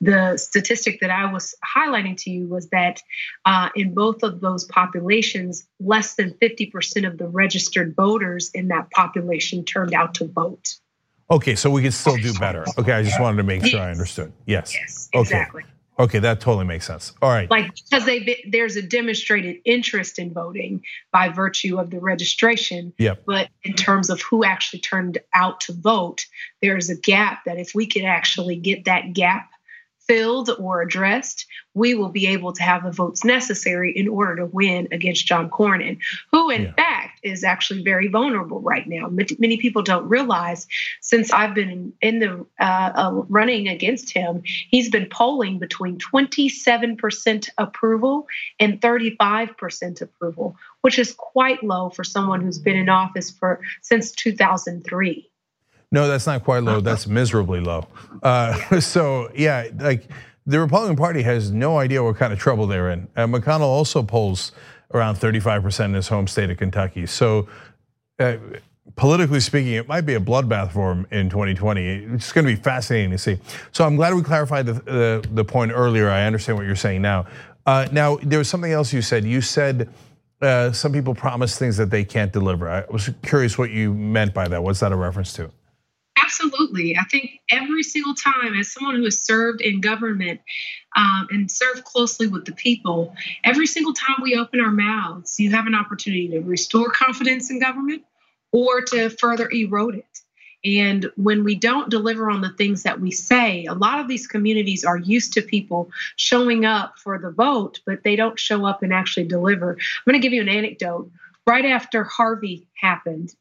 The 0.00 0.36
statistic 0.36 1.00
that 1.00 1.10
I 1.10 1.32
was 1.32 1.54
highlighting 1.76 2.16
to 2.18 2.30
you 2.30 2.48
was 2.48 2.68
that 2.70 3.00
uh, 3.44 3.68
in 3.76 3.94
both 3.94 4.22
of 4.22 4.40
those 4.40 4.64
populations, 4.64 5.66
less 5.80 6.14
than 6.14 6.32
50% 6.42 7.06
of 7.06 7.18
the 7.18 7.28
registered 7.28 7.94
voters 7.94 8.50
in 8.52 8.68
that 8.68 8.90
population 8.90 9.64
turned 9.64 9.94
out 9.94 10.14
to 10.14 10.26
vote. 10.26 10.76
Okay, 11.30 11.54
so 11.54 11.70
we 11.70 11.82
can 11.82 11.92
still 11.92 12.16
do 12.16 12.34
better. 12.34 12.64
Okay, 12.78 12.92
I 12.92 13.02
just 13.02 13.20
wanted 13.20 13.38
to 13.38 13.42
make 13.44 13.62
sure 13.62 13.78
yes. 13.78 13.86
I 13.86 13.90
understood. 13.90 14.32
Yes. 14.44 14.74
Yes, 14.74 15.08
exactly. 15.14 15.64
Okay. 15.98 16.18
That 16.18 16.40
totally 16.40 16.64
makes 16.64 16.86
sense. 16.86 17.12
All 17.22 17.30
right. 17.30 17.50
Like 17.50 17.74
because 17.74 18.06
they 18.06 18.44
there's 18.48 18.76
a 18.76 18.82
demonstrated 18.82 19.56
interest 19.64 20.18
in 20.18 20.32
voting 20.32 20.82
by 21.12 21.28
virtue 21.28 21.78
of 21.78 21.90
the 21.90 22.00
registration. 22.00 22.92
Yep. 22.98 23.24
But 23.26 23.48
in 23.62 23.74
terms 23.74 24.10
of 24.10 24.20
who 24.22 24.44
actually 24.44 24.80
turned 24.80 25.18
out 25.34 25.60
to 25.62 25.72
vote, 25.72 26.26
there's 26.60 26.90
a 26.90 26.96
gap 26.96 27.44
that 27.44 27.58
if 27.58 27.74
we 27.74 27.86
could 27.86 28.04
actually 28.04 28.56
get 28.56 28.84
that 28.86 29.12
gap 29.12 29.51
filled 30.06 30.50
or 30.58 30.82
addressed, 30.82 31.46
we 31.74 31.94
will 31.94 32.08
be 32.08 32.26
able 32.26 32.52
to 32.52 32.62
have 32.62 32.84
the 32.84 32.90
votes 32.90 33.24
necessary 33.24 33.92
in 33.96 34.08
order 34.08 34.36
to 34.36 34.46
win 34.46 34.88
against 34.92 35.26
John 35.26 35.48
Cornyn, 35.48 35.98
who, 36.30 36.50
in 36.50 36.62
yeah. 36.62 36.72
fact, 36.74 37.20
is 37.22 37.44
actually 37.44 37.82
very 37.82 38.08
vulnerable 38.08 38.60
right 38.60 38.86
now. 38.86 39.08
Many 39.08 39.56
people 39.56 39.82
don't 39.82 40.08
realize 40.08 40.66
since 41.00 41.32
I've 41.32 41.54
been 41.54 41.92
in 42.00 42.18
the 42.18 42.44
uh, 42.60 42.92
uh, 42.94 43.22
running 43.28 43.68
against 43.68 44.12
him, 44.12 44.42
he's 44.44 44.90
been 44.90 45.06
polling 45.08 45.58
between 45.58 45.98
27% 45.98 47.48
approval 47.58 48.26
and 48.58 48.80
35% 48.80 50.02
approval, 50.02 50.56
which 50.82 50.98
is 50.98 51.12
quite 51.12 51.62
low 51.62 51.90
for 51.90 52.04
someone 52.04 52.40
who's 52.40 52.58
been 52.58 52.76
in 52.76 52.88
office 52.88 53.30
for 53.30 53.60
since 53.82 54.12
2003. 54.12 55.31
No, 55.92 56.08
that's 56.08 56.26
not 56.26 56.42
quite 56.42 56.64
low. 56.64 56.80
That's 56.80 57.06
miserably 57.06 57.60
low. 57.60 57.86
Uh, 58.22 58.80
so 58.80 59.30
yeah, 59.36 59.68
like 59.78 60.08
the 60.46 60.58
Republican 60.58 60.96
Party 60.96 61.22
has 61.22 61.52
no 61.52 61.78
idea 61.78 62.02
what 62.02 62.16
kind 62.16 62.32
of 62.32 62.38
trouble 62.38 62.66
they're 62.66 62.90
in. 62.90 63.06
Uh, 63.14 63.26
McConnell 63.26 63.60
also 63.60 64.02
polls 64.02 64.52
around 64.94 65.16
35% 65.16 65.84
in 65.84 65.94
his 65.94 66.08
home 66.08 66.26
state 66.26 66.50
of 66.50 66.56
Kentucky. 66.56 67.06
So 67.06 67.46
uh, 68.18 68.36
politically 68.96 69.40
speaking, 69.40 69.74
it 69.74 69.86
might 69.86 70.02
be 70.02 70.14
a 70.14 70.20
bloodbath 70.20 70.72
for 70.72 70.92
him 70.92 71.06
in 71.10 71.30
2020. 71.30 71.86
It's 71.86 72.32
going 72.32 72.46
to 72.46 72.54
be 72.54 72.60
fascinating 72.60 73.10
to 73.10 73.18
see. 73.18 73.38
So 73.70 73.84
I'm 73.84 73.96
glad 73.96 74.14
we 74.14 74.22
clarified 74.22 74.66
the, 74.66 74.72
the, 74.72 75.28
the 75.32 75.44
point 75.44 75.72
earlier. 75.72 76.10
I 76.10 76.24
understand 76.24 76.58
what 76.58 76.66
you're 76.66 76.74
saying 76.74 77.02
now. 77.02 77.26
Uh, 77.64 77.86
now, 77.92 78.16
there 78.22 78.38
was 78.38 78.48
something 78.48 78.72
else 78.72 78.92
you 78.92 79.02
said. 79.02 79.24
You 79.24 79.40
said 79.40 79.88
uh, 80.40 80.72
some 80.72 80.92
people 80.92 81.14
promise 81.14 81.56
things 81.58 81.76
that 81.76 81.90
they 81.90 82.04
can't 82.04 82.32
deliver. 82.32 82.68
I 82.68 82.84
was 82.90 83.10
curious 83.22 83.56
what 83.56 83.70
you 83.70 83.94
meant 83.94 84.34
by 84.34 84.48
that. 84.48 84.62
What's 84.62 84.80
that 84.80 84.90
a 84.90 84.96
reference 84.96 85.32
to? 85.34 85.50
Absolutely. 86.32 86.96
I 86.96 87.04
think 87.04 87.40
every 87.50 87.82
single 87.82 88.14
time, 88.14 88.54
as 88.58 88.72
someone 88.72 88.96
who 88.96 89.04
has 89.04 89.20
served 89.20 89.60
in 89.60 89.82
government 89.82 90.40
um, 90.96 91.28
and 91.30 91.50
served 91.50 91.84
closely 91.84 92.26
with 92.26 92.46
the 92.46 92.52
people, 92.52 93.14
every 93.44 93.66
single 93.66 93.92
time 93.92 94.16
we 94.22 94.36
open 94.36 94.58
our 94.60 94.70
mouths, 94.70 95.38
you 95.38 95.50
have 95.50 95.66
an 95.66 95.74
opportunity 95.74 96.28
to 96.28 96.40
restore 96.40 96.90
confidence 96.90 97.50
in 97.50 97.60
government 97.60 98.04
or 98.50 98.80
to 98.80 99.10
further 99.10 99.50
erode 99.50 99.96
it. 99.96 100.06
And 100.64 101.10
when 101.16 101.44
we 101.44 101.54
don't 101.56 101.90
deliver 101.90 102.30
on 102.30 102.40
the 102.40 102.50
things 102.50 102.84
that 102.84 103.00
we 103.00 103.10
say, 103.10 103.66
a 103.66 103.74
lot 103.74 104.00
of 104.00 104.08
these 104.08 104.26
communities 104.26 104.84
are 104.84 104.96
used 104.96 105.32
to 105.34 105.42
people 105.42 105.90
showing 106.16 106.64
up 106.64 106.98
for 106.98 107.18
the 107.18 107.30
vote, 107.30 107.80
but 107.84 108.04
they 108.04 108.16
don't 108.16 108.38
show 108.38 108.64
up 108.64 108.82
and 108.82 108.92
actually 108.92 109.26
deliver. 109.26 109.72
I'm 109.72 110.10
going 110.10 110.20
to 110.20 110.24
give 110.24 110.32
you 110.32 110.40
an 110.40 110.48
anecdote. 110.48 111.10
Right 111.46 111.64
after 111.64 112.04
Harvey 112.04 112.68
happened, 112.80 113.34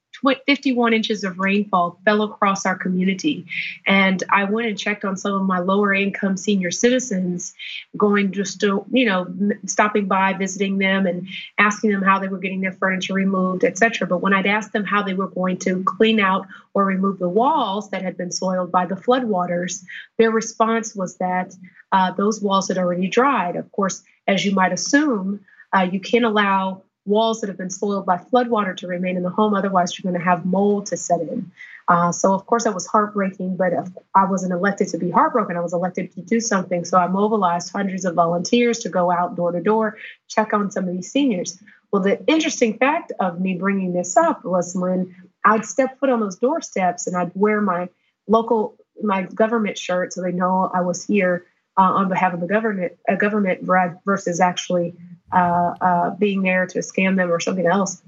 51 0.46 0.94
inches 0.94 1.24
of 1.24 1.38
rainfall 1.40 2.00
fell 2.04 2.24
across 2.24 2.66
our 2.66 2.76
community. 2.76 3.46
And 3.86 4.24
I 4.30 4.46
went 4.46 4.68
and 4.68 4.78
checked 4.78 5.06
on 5.06 5.18
some 5.18 5.34
of 5.34 5.44
my 5.44 5.60
lower 5.60 5.94
income 5.94 6.38
senior 6.38 6.72
citizens, 6.72 7.54
going 7.96 8.32
just 8.32 8.60
to, 8.62 8.86
you 8.92 9.06
know, 9.06 9.28
stopping 9.66 10.08
by, 10.08 10.34
visiting 10.34 10.78
them, 10.78 11.06
and 11.06 11.28
asking 11.58 11.92
them 11.92 12.02
how 12.02 12.20
they 12.20 12.28
were 12.28 12.40
getting 12.40 12.62
their 12.62 12.74
furniture 12.74 13.14
removed, 13.14 13.64
etc. 13.64 14.08
But 14.08 14.22
when 14.22 14.34
I'd 14.34 14.48
asked 14.48 14.74
them 14.74 14.84
how 14.84 15.04
they 15.04 15.14
were 15.14 15.30
going 15.30 15.58
to 15.60 15.84
clean 15.84 16.20
out 16.20 16.48
or 16.74 16.86
remove 16.86 17.20
the 17.20 17.30
walls 17.30 17.90
that 17.92 18.02
had 18.02 18.18
been 18.18 18.32
soiled 18.32 18.72
by 18.72 18.86
the 18.86 18.96
floodwaters, 18.96 19.84
their 20.18 20.32
response 20.32 20.96
was 20.96 21.18
that 21.18 21.54
uh, 21.92 22.12
those 22.12 22.42
walls 22.42 22.68
had 22.68 22.78
already 22.78 23.08
dried. 23.08 23.56
Of 23.56 23.72
course, 23.72 24.04
as 24.28 24.46
you 24.46 24.54
might 24.54 24.74
assume, 24.74 25.42
uh, 25.76 25.88
you 25.92 26.00
can't 26.00 26.26
allow 26.26 26.84
walls 27.12 27.42
that 27.42 27.48
have 27.48 27.58
been 27.58 27.70
soiled 27.70 28.06
by 28.06 28.18
floodwater 28.18 28.76
to 28.78 28.88
remain 28.88 29.18
in 29.18 29.24
the 29.24 29.30
home. 29.30 29.54
Otherwise, 29.54 29.98
you're 29.98 30.10
going 30.12 30.20
to 30.20 30.26
have 30.26 30.46
mold 30.46 30.88
to 30.88 30.98
set 30.98 31.22
in. 31.22 31.52
Uh, 31.88 32.12
so, 32.12 32.34
of 32.34 32.46
course, 32.46 32.64
that 32.64 32.74
was 32.74 32.88
heartbreaking, 32.88 33.58
but 33.58 33.74
I 34.16 34.26
wasn't 34.26 34.54
elected 34.54 34.88
to 34.90 34.98
be 34.98 35.12
heartbroken. 35.12 35.58
I 35.58 35.60
was 35.60 35.74
elected 35.74 36.14
to 36.14 36.22
do 36.22 36.40
something. 36.40 36.86
So, 36.86 36.98
I 36.98 37.08
mobilized 37.08 37.72
hundreds 37.72 38.06
of 38.06 38.16
volunteers 38.16 38.80
to 38.80 38.90
go 38.90 39.12
out 39.12 39.36
door 39.36 39.52
to 39.52 39.62
door, 39.62 39.98
check 40.28 40.54
on 40.54 40.72
some 40.72 40.88
of 40.88 40.94
these 40.96 41.12
seniors. 41.12 41.62
Well, 41.92 42.02
the 42.02 42.26
interesting 42.26 42.78
fact 42.78 43.12
of 43.20 43.42
me 43.42 43.56
bringing 43.56 43.94
this 43.94 44.16
up 44.16 44.46
was 44.46 44.74
when 44.74 45.14
I'd 45.44 45.66
step 45.66 46.00
foot 46.00 46.10
on 46.10 46.22
those 46.22 46.38
doorsteps 46.38 47.08
and 47.08 47.18
I'd 47.18 47.32
wear 47.36 47.62
my 47.62 47.90
local, 48.28 48.78
my 49.04 49.24
government 49.24 49.78
shirt 49.78 50.14
so 50.14 50.22
they 50.22 50.32
know 50.32 50.72
I 50.74 50.82
was 50.82 51.06
here 51.06 51.46
uh, 51.78 51.82
on 51.82 52.10
behalf 52.10 52.34
of 52.34 52.40
the 52.40 52.48
government, 52.48 52.94
a 53.08 53.16
government 53.16 53.62
versus 54.06 54.40
actually 54.40 54.96
uh, 55.34 55.74
uh, 55.82 56.10
being 56.12 56.42
there 56.42 56.66
to 56.68 56.80
scam 56.80 57.16
them 57.16 57.32
or 57.32 57.40
something 57.40 57.66
else, 57.66 58.02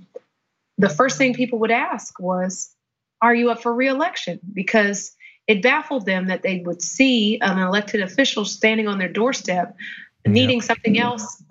the 0.78 0.90
first 0.90 1.18
thing 1.18 1.34
people 1.34 1.60
would 1.60 1.72
ask 1.72 2.20
was, 2.20 2.74
Are 3.22 3.36
you 3.36 3.52
up 3.52 3.62
for 3.62 3.74
reelection? 3.74 4.40
Because 4.54 5.16
it 5.48 5.62
baffled 5.62 6.06
them 6.06 6.28
that 6.28 6.42
they 6.42 6.60
would 6.66 6.82
see 6.82 7.40
an 7.42 7.60
elected 7.60 8.02
official 8.02 8.46
standing 8.46 8.88
on 8.88 8.98
their 8.98 9.12
doorstep 9.12 9.76
needing 10.26 10.62
something 10.62 11.00
else 11.00 11.44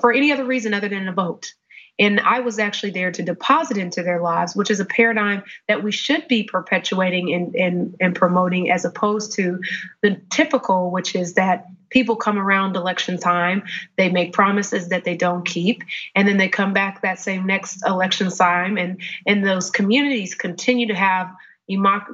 for 0.00 0.12
any 0.12 0.32
other 0.32 0.44
reason 0.44 0.74
other 0.74 0.88
than 0.88 1.08
a 1.08 1.12
vote. 1.12 1.52
And 1.98 2.20
I 2.20 2.40
was 2.40 2.58
actually 2.58 2.92
there 2.92 3.12
to 3.12 3.22
deposit 3.22 3.76
into 3.76 4.02
their 4.02 4.22
lives, 4.22 4.56
which 4.56 4.70
is 4.70 4.80
a 4.80 4.86
paradigm 4.86 5.42
that 5.68 5.82
we 5.82 5.92
should 5.92 6.26
be 6.28 6.44
perpetuating 6.44 7.32
and, 7.32 7.54
and, 7.54 7.96
and 8.00 8.14
promoting 8.14 8.70
as 8.70 8.86
opposed 8.86 9.32
to 9.32 9.60
the 10.02 10.18
typical, 10.30 10.90
which 10.90 11.14
is 11.14 11.34
that 11.34 11.66
people 11.90 12.16
come 12.16 12.38
around 12.38 12.76
election 12.76 13.18
time, 13.18 13.62
they 13.96 14.08
make 14.08 14.32
promises 14.32 14.88
that 14.88 15.04
they 15.04 15.16
don't 15.16 15.46
keep, 15.46 15.82
and 16.14 16.26
then 16.26 16.38
they 16.38 16.48
come 16.48 16.72
back 16.72 17.02
that 17.02 17.18
same 17.18 17.46
next 17.46 17.86
election 17.86 18.30
time, 18.30 18.78
and, 18.78 19.00
and 19.26 19.44
those 19.44 19.70
communities 19.70 20.34
continue 20.34 20.86
to 20.86 20.94
have 20.94 21.30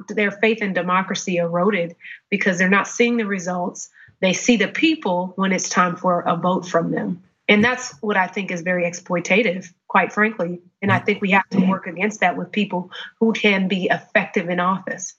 their 0.09 0.31
faith 0.31 0.61
in 0.61 0.73
democracy 0.73 1.37
eroded 1.37 1.95
because 2.29 2.57
they're 2.57 2.69
not 2.69 2.87
seeing 2.87 3.17
the 3.17 3.25
results. 3.25 3.89
They 4.21 4.33
see 4.33 4.57
the 4.57 4.67
people 4.67 5.33
when 5.35 5.51
it's 5.51 5.69
time 5.69 5.95
for 5.95 6.21
a 6.21 6.35
vote 6.35 6.67
from 6.67 6.91
them. 6.91 7.23
And 7.47 7.63
that's 7.63 7.93
what 8.01 8.17
I 8.17 8.27
think 8.27 8.51
is 8.51 8.61
very 8.61 8.83
exploitative, 8.83 9.71
quite 9.87 10.11
frankly. 10.11 10.59
And 10.81 10.91
I 10.91 10.99
think 10.99 11.21
we 11.21 11.31
have 11.31 11.47
to 11.51 11.59
work 11.59 11.87
against 11.87 12.19
that 12.19 12.37
with 12.37 12.51
people 12.51 12.91
who 13.19 13.31
can 13.33 13.67
be 13.67 13.85
effective 13.85 14.49
in 14.49 14.59
office. 14.59 15.15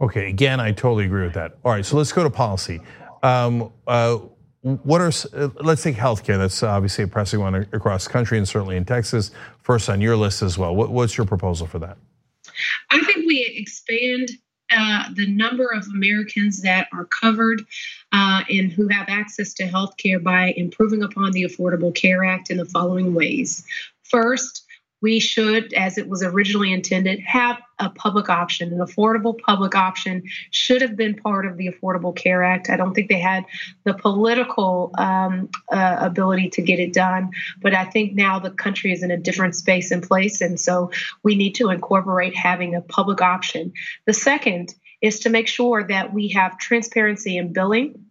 Okay, 0.00 0.28
again, 0.28 0.60
I 0.60 0.72
totally 0.72 1.04
agree 1.04 1.24
with 1.24 1.34
that. 1.34 1.56
All 1.64 1.72
right, 1.72 1.84
so 1.84 1.96
let's 1.96 2.12
go 2.12 2.22
to 2.22 2.30
policy. 2.30 2.80
Um, 3.24 3.72
uh, 3.86 4.18
what 4.60 5.00
are 5.00 5.10
uh, 5.34 5.48
let's 5.60 5.82
take 5.82 5.96
healthcare? 5.96 6.38
That's 6.38 6.62
obviously 6.62 7.04
a 7.04 7.06
pressing 7.08 7.40
one 7.40 7.54
across 7.54 8.06
the 8.06 8.12
country 8.12 8.38
and 8.38 8.46
certainly 8.46 8.76
in 8.76 8.84
Texas. 8.84 9.30
First 9.62 9.88
on 9.88 10.00
your 10.00 10.16
list 10.16 10.42
as 10.42 10.58
well. 10.58 10.76
What, 10.76 10.90
what's 10.90 11.16
your 11.16 11.26
proposal 11.26 11.66
for 11.66 11.78
that? 11.80 11.96
I 12.90 13.02
think 13.02 13.26
we 13.26 13.44
expand 13.56 14.30
uh, 14.70 15.04
the 15.14 15.26
number 15.26 15.68
of 15.72 15.86
Americans 15.94 16.62
that 16.62 16.88
are 16.92 17.06
covered 17.06 17.62
uh, 18.12 18.42
and 18.50 18.72
who 18.72 18.88
have 18.88 19.06
access 19.08 19.54
to 19.54 19.66
health 19.66 19.96
care 19.96 20.18
by 20.18 20.54
improving 20.56 21.02
upon 21.02 21.32
the 21.32 21.44
Affordable 21.44 21.94
Care 21.94 22.24
Act 22.24 22.50
in 22.50 22.58
the 22.58 22.66
following 22.66 23.14
ways. 23.14 23.64
First, 24.02 24.63
we 25.04 25.20
should, 25.20 25.74
as 25.74 25.98
it 25.98 26.08
was 26.08 26.22
originally 26.22 26.72
intended, 26.72 27.20
have 27.20 27.60
a 27.78 27.90
public 27.90 28.30
option. 28.30 28.72
An 28.72 28.78
affordable 28.78 29.38
public 29.38 29.74
option 29.74 30.22
should 30.50 30.80
have 30.80 30.96
been 30.96 31.14
part 31.14 31.44
of 31.44 31.58
the 31.58 31.68
Affordable 31.68 32.16
Care 32.16 32.42
Act. 32.42 32.70
I 32.70 32.78
don't 32.78 32.94
think 32.94 33.10
they 33.10 33.20
had 33.20 33.44
the 33.84 33.92
political 33.92 34.92
um, 34.96 35.50
uh, 35.70 35.98
ability 36.00 36.48
to 36.54 36.62
get 36.62 36.78
it 36.78 36.94
done, 36.94 37.32
but 37.60 37.74
I 37.74 37.84
think 37.84 38.14
now 38.14 38.38
the 38.38 38.50
country 38.50 38.92
is 38.92 39.02
in 39.02 39.10
a 39.10 39.18
different 39.18 39.54
space 39.54 39.90
and 39.90 40.02
place, 40.02 40.40
and 40.40 40.58
so 40.58 40.90
we 41.22 41.34
need 41.34 41.54
to 41.56 41.68
incorporate 41.68 42.34
having 42.34 42.74
a 42.74 42.80
public 42.80 43.20
option. 43.20 43.74
The 44.06 44.14
second 44.14 44.74
is 45.02 45.20
to 45.20 45.28
make 45.28 45.48
sure 45.48 45.86
that 45.86 46.14
we 46.14 46.28
have 46.28 46.56
transparency 46.56 47.36
in 47.36 47.52
billing, 47.52 48.06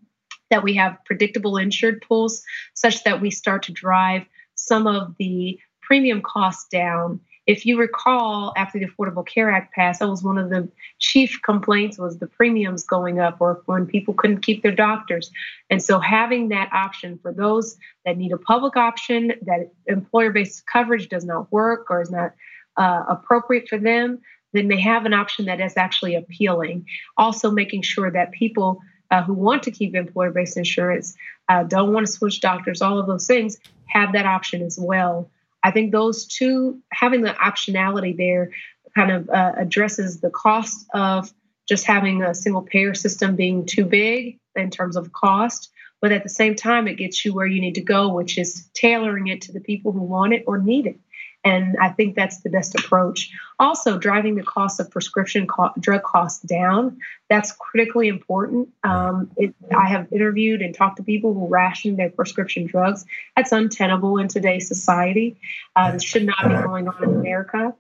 that 0.52 0.62
we 0.62 0.76
have 0.76 1.00
predictable 1.06 1.58
insured 1.58 2.04
pools, 2.08 2.44
such 2.76 3.04
that 3.06 3.20
we 3.20 3.32
start 3.32 3.64
to 3.64 3.72
drive 3.72 4.28
some 4.54 4.86
of 4.86 5.16
the 5.18 5.58
premium 5.94 6.24
costs 6.24 6.68
down. 6.70 7.20
If 7.46 7.68
you 7.68 7.78
recall, 7.78 8.52
after 8.58 8.80
the 8.80 8.88
Affordable 8.88 9.28
Care 9.28 9.52
Act 9.52 9.76
passed, 9.76 10.00
that 10.00 10.10
was 10.10 10.24
one 10.24 10.40
of 10.40 10.50
the 10.50 10.68
chief 10.98 11.40
complaints 11.46 12.00
was 12.00 12.18
the 12.18 12.26
premiums 12.26 12.84
going 12.84 13.20
up 13.20 13.38
or 13.40 13.62
when 13.68 13.86
people 13.86 14.16
couldn't 14.16 14.42
keep 14.42 14.64
their 14.64 14.74
doctors. 14.74 15.30
And 15.70 15.84
so 15.84 16.00
having 16.00 16.50
that 16.50 16.74
option 16.74 17.20
for 17.22 17.32
those 17.32 17.78
that 18.06 18.18
need 18.18 18.32
a 18.32 18.40
public 18.40 18.76
option, 18.76 19.34
that 19.44 19.72
employer-based 19.86 20.66
coverage 20.66 21.10
does 21.10 21.26
not 21.26 21.52
work 21.52 21.92
or 21.92 22.02
is 22.02 22.10
not 22.10 22.34
uh, 22.76 23.04
appropriate 23.08 23.70
for 23.70 23.78
them, 23.78 24.20
then 24.54 24.68
they 24.68 24.82
have 24.82 25.06
an 25.06 25.14
option 25.14 25.46
that 25.46 25.62
is 25.62 25.78
actually 25.78 26.16
appealing. 26.16 26.88
Also 27.18 27.52
making 27.52 27.84
sure 27.84 28.10
that 28.10 28.32
people 28.32 28.82
uh, 29.12 29.22
who 29.22 29.34
want 29.34 29.62
to 29.62 29.70
keep 29.70 29.94
employer-based 29.94 30.58
insurance, 30.58 31.16
uh, 31.50 31.62
don't 31.62 31.94
want 31.94 32.08
to 32.08 32.12
switch 32.12 32.42
doctors, 32.42 32.82
all 32.82 32.98
of 32.98 33.06
those 33.06 33.28
things, 33.28 33.60
have 33.86 34.14
that 34.14 34.26
option 34.26 34.64
as 34.64 34.80
well. 34.82 35.30
I 35.63 35.71
think 35.71 35.91
those 35.91 36.26
two, 36.26 36.82
having 36.91 37.21
the 37.21 37.32
optionality 37.32 38.15
there, 38.15 38.52
kind 38.95 39.12
of 39.12 39.30
uh, 39.30 39.54
addresses 39.58 40.19
the 40.19 40.30
cost 40.30 40.86
of 40.93 41.34
just 41.67 41.86
having 41.86 42.21
a 42.21 42.36
single 42.36 42.62
payer 42.62 42.93
system 42.93 43.36
being 43.36 43.65
too 43.65 43.86
big 43.86 44.39
in 44.56 44.69
terms 44.69 44.95
of 44.95 45.13
cost. 45.13 45.69
But 46.02 46.12
at 46.12 46.23
the 46.23 46.30
same 46.30 46.56
time, 46.56 46.88
it 46.88 46.95
gets 46.95 47.23
you 47.23 47.34
where 47.34 47.47
you 47.47 47.62
need 47.62 47.76
to 47.76 47.82
go, 47.82 48.13
which 48.13 48.38
is 48.38 48.69
tailoring 48.73 49.28
it 49.28 49.41
to 49.43 49.54
the 49.54 49.62
people 49.62 49.93
who 49.93 50.02
want 50.02 50.34
it 50.34 50.43
or 50.45 50.58
need 50.58 50.86
it. 50.86 50.99
And 51.44 51.76
I 51.78 51.90
think 51.90 52.16
that's 52.16 52.40
the 52.42 52.50
best 52.50 52.74
approach. 52.80 53.32
Also, 53.60 53.98
driving 53.98 54.36
the 54.36 54.44
cost 54.44 54.80
of 54.80 54.90
prescription 54.90 55.46
co- 55.46 55.72
drug 55.80 56.04
costs 56.04 56.42
down, 56.42 57.00
that's 57.30 57.52
critically 57.52 58.08
important. 58.08 58.70
Um, 58.84 59.30
it, 59.36 59.54
I 59.76 59.88
have 59.90 60.12
interviewed 60.12 60.62
and 60.62 60.74
talked 60.74 60.98
to 60.98 61.04
people 61.04 61.34
who 61.34 61.48
ration 61.48 61.98
their 61.98 62.10
prescription 62.10 62.66
drugs. 62.66 63.06
That's 63.36 63.52
untenable 63.52 64.18
in 64.18 64.30
today's 64.30 64.68
society. 64.68 65.36
Uh, 65.76 65.98
should 66.00 66.26
not 66.26 66.44
be 66.44 66.56
going 66.56 66.88
on 66.88 67.04
in 67.04 67.10
America 67.10 67.74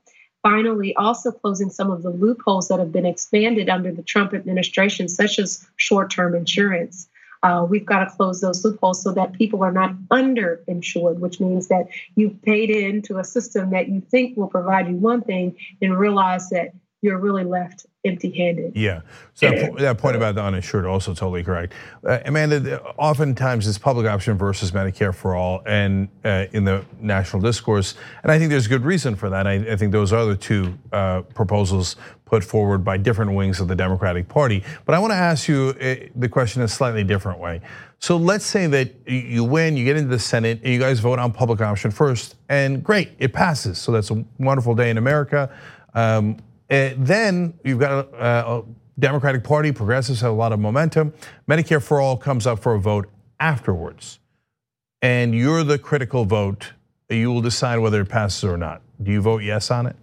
finally 0.43 0.93
also 0.95 1.31
closing 1.31 1.69
some 1.69 1.89
of 1.89 2.03
the 2.03 2.09
loopholes 2.09 2.67
that 2.67 2.77
have 2.77 2.91
been 2.91 3.05
expanded 3.05 3.69
under 3.69 3.91
the 3.91 4.03
Trump 4.03 4.33
administration, 4.33 5.07
such 5.07 5.39
as 5.39 5.65
short 5.77 6.11
term 6.11 6.35
insurance. 6.35 7.07
Uh, 7.43 7.65
we've 7.69 7.85
got 7.85 8.05
to 8.05 8.09
close 8.09 8.39
those 8.39 8.63
loopholes 8.63 9.03
so 9.03 9.11
that 9.11 9.33
people 9.33 9.63
are 9.63 9.71
not 9.71 9.93
underinsured, 10.09 11.19
which 11.19 11.41
means 11.41 11.67
that 11.67 11.87
you've 12.15 12.41
paid 12.41 12.69
into 12.69 13.17
a 13.17 13.23
system 13.23 13.71
that 13.71 13.89
you 13.89 13.99
think 13.99 14.37
will 14.37 14.47
provide 14.47 14.87
you 14.87 14.95
one 14.95 15.21
thing 15.21 15.55
and 15.81 15.97
realize 15.97 16.49
that 16.49 16.71
you're 17.03 17.19
really 17.19 17.43
left 17.43 17.85
empty-handed. 18.05 18.75
Yeah. 18.75 19.01
So 19.33 19.49
that, 19.49 19.77
that 19.77 19.97
point 19.97 20.15
about 20.15 20.35
the 20.35 20.43
uninsured 20.43 20.85
also 20.85 21.13
totally 21.13 21.43
correct. 21.43 21.73
Uh, 22.05 22.19
Amanda, 22.25 22.81
oftentimes 22.97 23.67
it's 23.67 23.77
public 23.77 24.07
option 24.07 24.37
versus 24.37 24.71
Medicare 24.71 25.13
for 25.13 25.35
all, 25.35 25.61
and 25.65 26.07
uh, 26.23 26.45
in 26.53 26.63
the 26.63 26.83
national 26.99 27.41
discourse, 27.41 27.95
and 28.23 28.31
I 28.31 28.39
think 28.39 28.49
there's 28.49 28.67
good 28.67 28.83
reason 28.83 29.15
for 29.15 29.29
that. 29.29 29.47
I, 29.47 29.53
I 29.53 29.75
think 29.75 29.91
those 29.91 30.13
are 30.13 30.25
the 30.25 30.35
two 30.35 30.77
uh, 30.91 31.21
proposals 31.21 31.97
put 32.25 32.43
forward 32.43 32.83
by 32.83 32.97
different 32.97 33.33
wings 33.33 33.59
of 33.59 33.67
the 33.67 33.75
Democratic 33.75 34.27
Party. 34.27 34.63
But 34.85 34.95
I 34.95 34.99
want 34.99 35.11
to 35.11 35.17
ask 35.17 35.47
you 35.47 35.75
uh, 35.79 36.09
the 36.15 36.29
question 36.29 36.61
in 36.61 36.65
a 36.65 36.69
slightly 36.69 37.03
different 37.03 37.39
way. 37.39 37.61
So 37.99 38.17
let's 38.17 38.45
say 38.45 38.67
that 38.67 39.07
you 39.07 39.43
win, 39.43 39.77
you 39.77 39.85
get 39.85 39.97
into 39.97 40.09
the 40.09 40.19
Senate, 40.19 40.59
and 40.63 40.73
you 40.73 40.79
guys 40.79 40.99
vote 40.99 41.19
on 41.19 41.31
public 41.31 41.61
option 41.61 41.91
first, 41.91 42.35
and 42.49 42.83
great, 42.83 43.11
it 43.19 43.33
passes. 43.33 43.77
So 43.77 43.91
that's 43.91 44.09
a 44.09 44.25
wonderful 44.39 44.73
day 44.73 44.89
in 44.89 44.97
America. 44.97 45.49
Um, 45.93 46.37
Uh, 46.73 46.95
then 46.97 47.53
you've 47.63 47.79
got 47.79 48.07
a, 48.15 48.49
a 48.49 48.63
Democratic 48.97 49.43
Party, 49.43 49.71
progressives 49.71 50.21
have 50.21 50.31
a 50.31 50.35
lot 50.35 50.51
of 50.51 50.59
momentum. 50.59 51.13
Medicare 51.47 51.81
for 51.81 52.01
All 52.01 52.17
comes 52.17 52.47
up 52.47 52.57
for 52.57 52.73
a 52.73 52.79
vote 52.79 53.09
afterwards. 53.39 54.17
And 54.99 55.35
you're 55.35 55.63
the 55.63 55.77
critical 55.77 56.25
vote. 56.25 56.73
You 57.09 57.31
will 57.31 57.41
decide 57.41 57.77
whether 57.77 58.01
it 58.01 58.09
passes 58.09 58.43
or 58.43 58.57
not. 58.57 58.81
Do 59.03 59.11
you 59.11 59.21
vote 59.21 59.43
yes 59.43 59.69
on 59.69 59.85
it? 59.85 59.95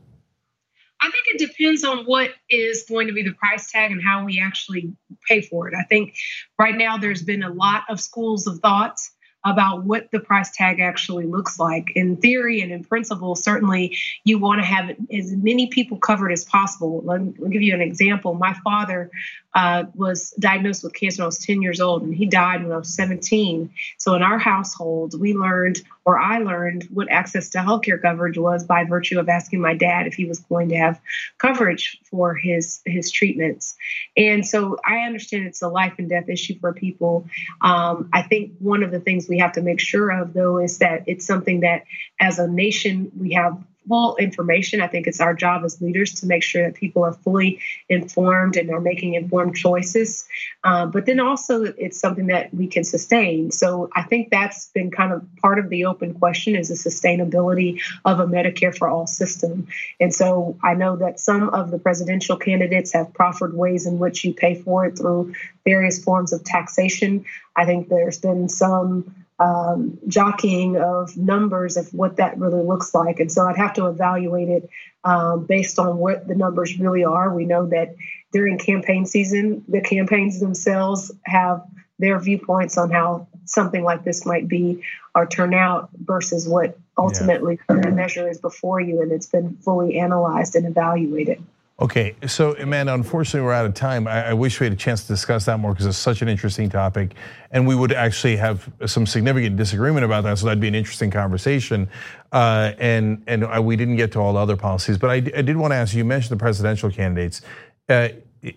I 1.00 1.10
think 1.10 1.24
it 1.28 1.38
depends 1.44 1.82
on 1.82 2.04
what 2.04 2.30
is 2.48 2.84
going 2.88 3.08
to 3.08 3.12
be 3.12 3.24
the 3.24 3.32
price 3.32 3.72
tag 3.72 3.90
and 3.90 4.00
how 4.00 4.24
we 4.24 4.40
actually 4.40 4.92
pay 5.26 5.40
for 5.40 5.66
it. 5.66 5.74
I 5.74 5.82
think 5.84 6.14
right 6.56 6.76
now 6.76 6.98
there's 6.98 7.22
been 7.22 7.42
a 7.42 7.52
lot 7.52 7.82
of 7.88 7.98
schools 7.98 8.46
of 8.46 8.60
thoughts 8.60 9.10
about 9.44 9.84
what 9.84 10.10
the 10.10 10.20
price 10.20 10.50
tag 10.50 10.80
actually 10.80 11.26
looks 11.26 11.58
like. 11.58 11.90
In 11.94 12.16
theory 12.16 12.60
and 12.60 12.70
in 12.70 12.84
principle, 12.84 13.34
certainly 13.34 13.96
you 14.24 14.38
want 14.38 14.60
to 14.60 14.66
have 14.66 14.90
as 15.12 15.32
many 15.32 15.68
people 15.68 15.96
covered 15.96 16.30
as 16.30 16.44
possible. 16.44 17.00
Let 17.04 17.22
me 17.22 17.32
give 17.50 17.62
you 17.62 17.74
an 17.74 17.80
example. 17.80 18.34
My 18.34 18.54
father 18.62 19.10
uh, 19.54 19.84
was 19.94 20.30
diagnosed 20.38 20.84
with 20.84 20.94
cancer 20.94 21.22
when 21.22 21.24
I 21.24 21.26
was 21.26 21.38
10 21.38 21.62
years 21.62 21.80
old, 21.80 22.02
and 22.02 22.14
he 22.14 22.26
died 22.26 22.62
when 22.62 22.72
I 22.72 22.76
was 22.76 22.94
17. 22.94 23.70
So 23.98 24.14
in 24.14 24.22
our 24.22 24.38
household, 24.38 25.18
we 25.18 25.34
learned, 25.34 25.82
or 26.04 26.18
I 26.18 26.38
learned, 26.38 26.84
what 26.84 27.10
access 27.10 27.50
to 27.50 27.58
healthcare 27.58 28.00
coverage 28.00 28.38
was 28.38 28.64
by 28.64 28.84
virtue 28.84 29.18
of 29.18 29.28
asking 29.28 29.60
my 29.60 29.74
dad 29.74 30.06
if 30.06 30.14
he 30.14 30.24
was 30.24 30.38
going 30.40 30.68
to 30.68 30.76
have 30.76 31.00
coverage 31.38 31.98
for 32.04 32.34
his 32.34 32.80
his 32.84 33.10
treatments. 33.10 33.76
And 34.16 34.46
so 34.46 34.78
I 34.86 34.98
understand 35.00 35.46
it's 35.46 35.62
a 35.62 35.68
life 35.68 35.94
and 35.98 36.08
death 36.08 36.28
issue 36.28 36.58
for 36.60 36.72
people. 36.72 37.26
Um, 37.60 38.08
I 38.12 38.22
think 38.22 38.52
one 38.58 38.82
of 38.82 38.90
the 38.90 39.00
things 39.00 39.28
we 39.28 39.38
have 39.38 39.52
to 39.52 39.62
make 39.62 39.80
sure 39.80 40.10
of, 40.10 40.32
though, 40.32 40.58
is 40.58 40.78
that 40.78 41.04
it's 41.06 41.26
something 41.26 41.60
that, 41.60 41.84
as 42.20 42.38
a 42.38 42.46
nation, 42.46 43.10
we 43.18 43.32
have 43.32 43.62
full 43.90 44.16
information. 44.18 44.80
I 44.80 44.86
think 44.86 45.08
it's 45.08 45.20
our 45.20 45.34
job 45.34 45.64
as 45.64 45.82
leaders 45.82 46.14
to 46.20 46.26
make 46.26 46.44
sure 46.44 46.62
that 46.62 46.74
people 46.74 47.02
are 47.02 47.12
fully 47.12 47.58
informed 47.88 48.56
and 48.56 48.70
are 48.70 48.80
making 48.80 49.14
informed 49.14 49.56
choices. 49.56 50.28
Uh, 50.62 50.86
but 50.86 51.06
then 51.06 51.18
also, 51.18 51.64
it's 51.64 51.98
something 51.98 52.28
that 52.28 52.54
we 52.54 52.68
can 52.68 52.84
sustain. 52.84 53.50
So 53.50 53.90
I 53.96 54.04
think 54.04 54.30
that's 54.30 54.68
been 54.68 54.92
kind 54.92 55.12
of 55.12 55.26
part 55.42 55.58
of 55.58 55.70
the 55.70 55.86
open 55.86 56.14
question 56.14 56.54
is 56.54 56.68
the 56.68 56.76
sustainability 56.76 57.80
of 58.04 58.20
a 58.20 58.26
Medicare 58.26 58.76
for 58.78 58.88
all 58.88 59.08
system. 59.08 59.66
And 59.98 60.14
so 60.14 60.56
I 60.62 60.74
know 60.74 60.94
that 60.96 61.18
some 61.18 61.48
of 61.48 61.72
the 61.72 61.78
presidential 61.80 62.36
candidates 62.36 62.92
have 62.92 63.12
proffered 63.12 63.54
ways 63.54 63.86
in 63.86 63.98
which 63.98 64.24
you 64.24 64.32
pay 64.32 64.54
for 64.54 64.86
it 64.86 64.96
through 64.96 65.34
various 65.64 66.02
forms 66.02 66.32
of 66.32 66.44
taxation. 66.44 67.24
I 67.56 67.66
think 67.66 67.88
there's 67.88 68.18
been 68.18 68.48
some 68.48 69.12
um, 69.40 69.98
jockeying 70.06 70.76
of 70.76 71.16
numbers 71.16 71.78
of 71.78 71.92
what 71.94 72.16
that 72.18 72.38
really 72.38 72.62
looks 72.62 72.94
like. 72.94 73.20
And 73.20 73.32
so 73.32 73.46
I'd 73.46 73.56
have 73.56 73.72
to 73.74 73.86
evaluate 73.86 74.50
it 74.50 74.70
um, 75.02 75.46
based 75.46 75.78
on 75.78 75.96
what 75.96 76.28
the 76.28 76.34
numbers 76.34 76.78
really 76.78 77.04
are. 77.04 77.34
We 77.34 77.46
know 77.46 77.66
that 77.66 77.96
during 78.32 78.58
campaign 78.58 79.06
season, 79.06 79.64
the 79.66 79.80
campaigns 79.80 80.40
themselves 80.40 81.10
have 81.24 81.64
their 81.98 82.18
viewpoints 82.18 82.76
on 82.76 82.90
how 82.90 83.28
something 83.46 83.82
like 83.82 84.04
this 84.04 84.26
might 84.26 84.46
be 84.46 84.82
or 85.14 85.26
turn 85.26 85.54
out 85.54 85.88
versus 86.04 86.46
what 86.46 86.78
ultimately 86.96 87.58
yeah. 87.68 87.76
the 87.80 87.90
measure 87.90 88.28
is 88.28 88.38
before 88.38 88.80
you 88.80 89.00
and 89.00 89.10
it's 89.10 89.26
been 89.26 89.56
fully 89.56 89.98
analyzed 89.98 90.54
and 90.54 90.66
evaluated. 90.66 91.42
Okay, 91.80 92.14
so 92.26 92.54
Amanda, 92.58 92.92
unfortunately, 92.92 93.40
we're 93.40 93.54
out 93.54 93.64
of 93.64 93.72
time. 93.72 94.06
I, 94.06 94.28
I 94.28 94.32
wish 94.34 94.60
we 94.60 94.66
had 94.66 94.72
a 94.74 94.76
chance 94.76 95.00
to 95.00 95.08
discuss 95.08 95.46
that 95.46 95.58
more 95.58 95.72
because 95.72 95.86
it's 95.86 95.96
such 95.96 96.20
an 96.20 96.28
interesting 96.28 96.68
topic, 96.68 97.14
and 97.52 97.66
we 97.66 97.74
would 97.74 97.90
actually 97.90 98.36
have 98.36 98.70
some 98.84 99.06
significant 99.06 99.56
disagreement 99.56 100.04
about 100.04 100.24
that. 100.24 100.36
So 100.36 100.44
that'd 100.44 100.60
be 100.60 100.68
an 100.68 100.74
interesting 100.74 101.10
conversation. 101.10 101.88
Uh, 102.32 102.72
and 102.78 103.24
and 103.26 103.64
we 103.64 103.76
didn't 103.76 103.96
get 103.96 104.12
to 104.12 104.18
all 104.18 104.34
the 104.34 104.38
other 104.38 104.58
policies, 104.58 104.98
but 104.98 105.08
I, 105.08 105.14
I 105.14 105.42
did 105.42 105.56
want 105.56 105.72
to 105.72 105.76
ask 105.76 105.94
you. 105.94 105.98
You 105.98 106.04
mentioned 106.04 106.38
the 106.38 106.42
presidential 106.42 106.90
candidates. 106.90 107.40
Uh, 107.88 108.08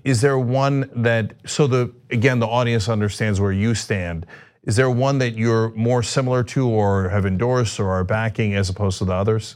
is 0.04 0.20
there 0.20 0.38
one 0.38 0.90
that 0.94 1.34
so 1.46 1.66
the 1.66 1.94
again 2.10 2.40
the 2.40 2.48
audience 2.48 2.90
understands 2.90 3.40
where 3.40 3.54
you 3.54 3.74
stand? 3.74 4.26
Is 4.64 4.76
there 4.76 4.90
one 4.90 5.20
that 5.20 5.38
you're 5.38 5.72
more 5.72 6.04
similar 6.04 6.44
to, 6.44 6.68
or 6.68 7.08
have 7.08 7.26
endorsed, 7.26 7.80
or 7.80 7.90
are 7.90 8.04
backing 8.04 8.54
as 8.54 8.70
opposed 8.70 8.98
to 8.98 9.06
the 9.06 9.14
others? 9.14 9.56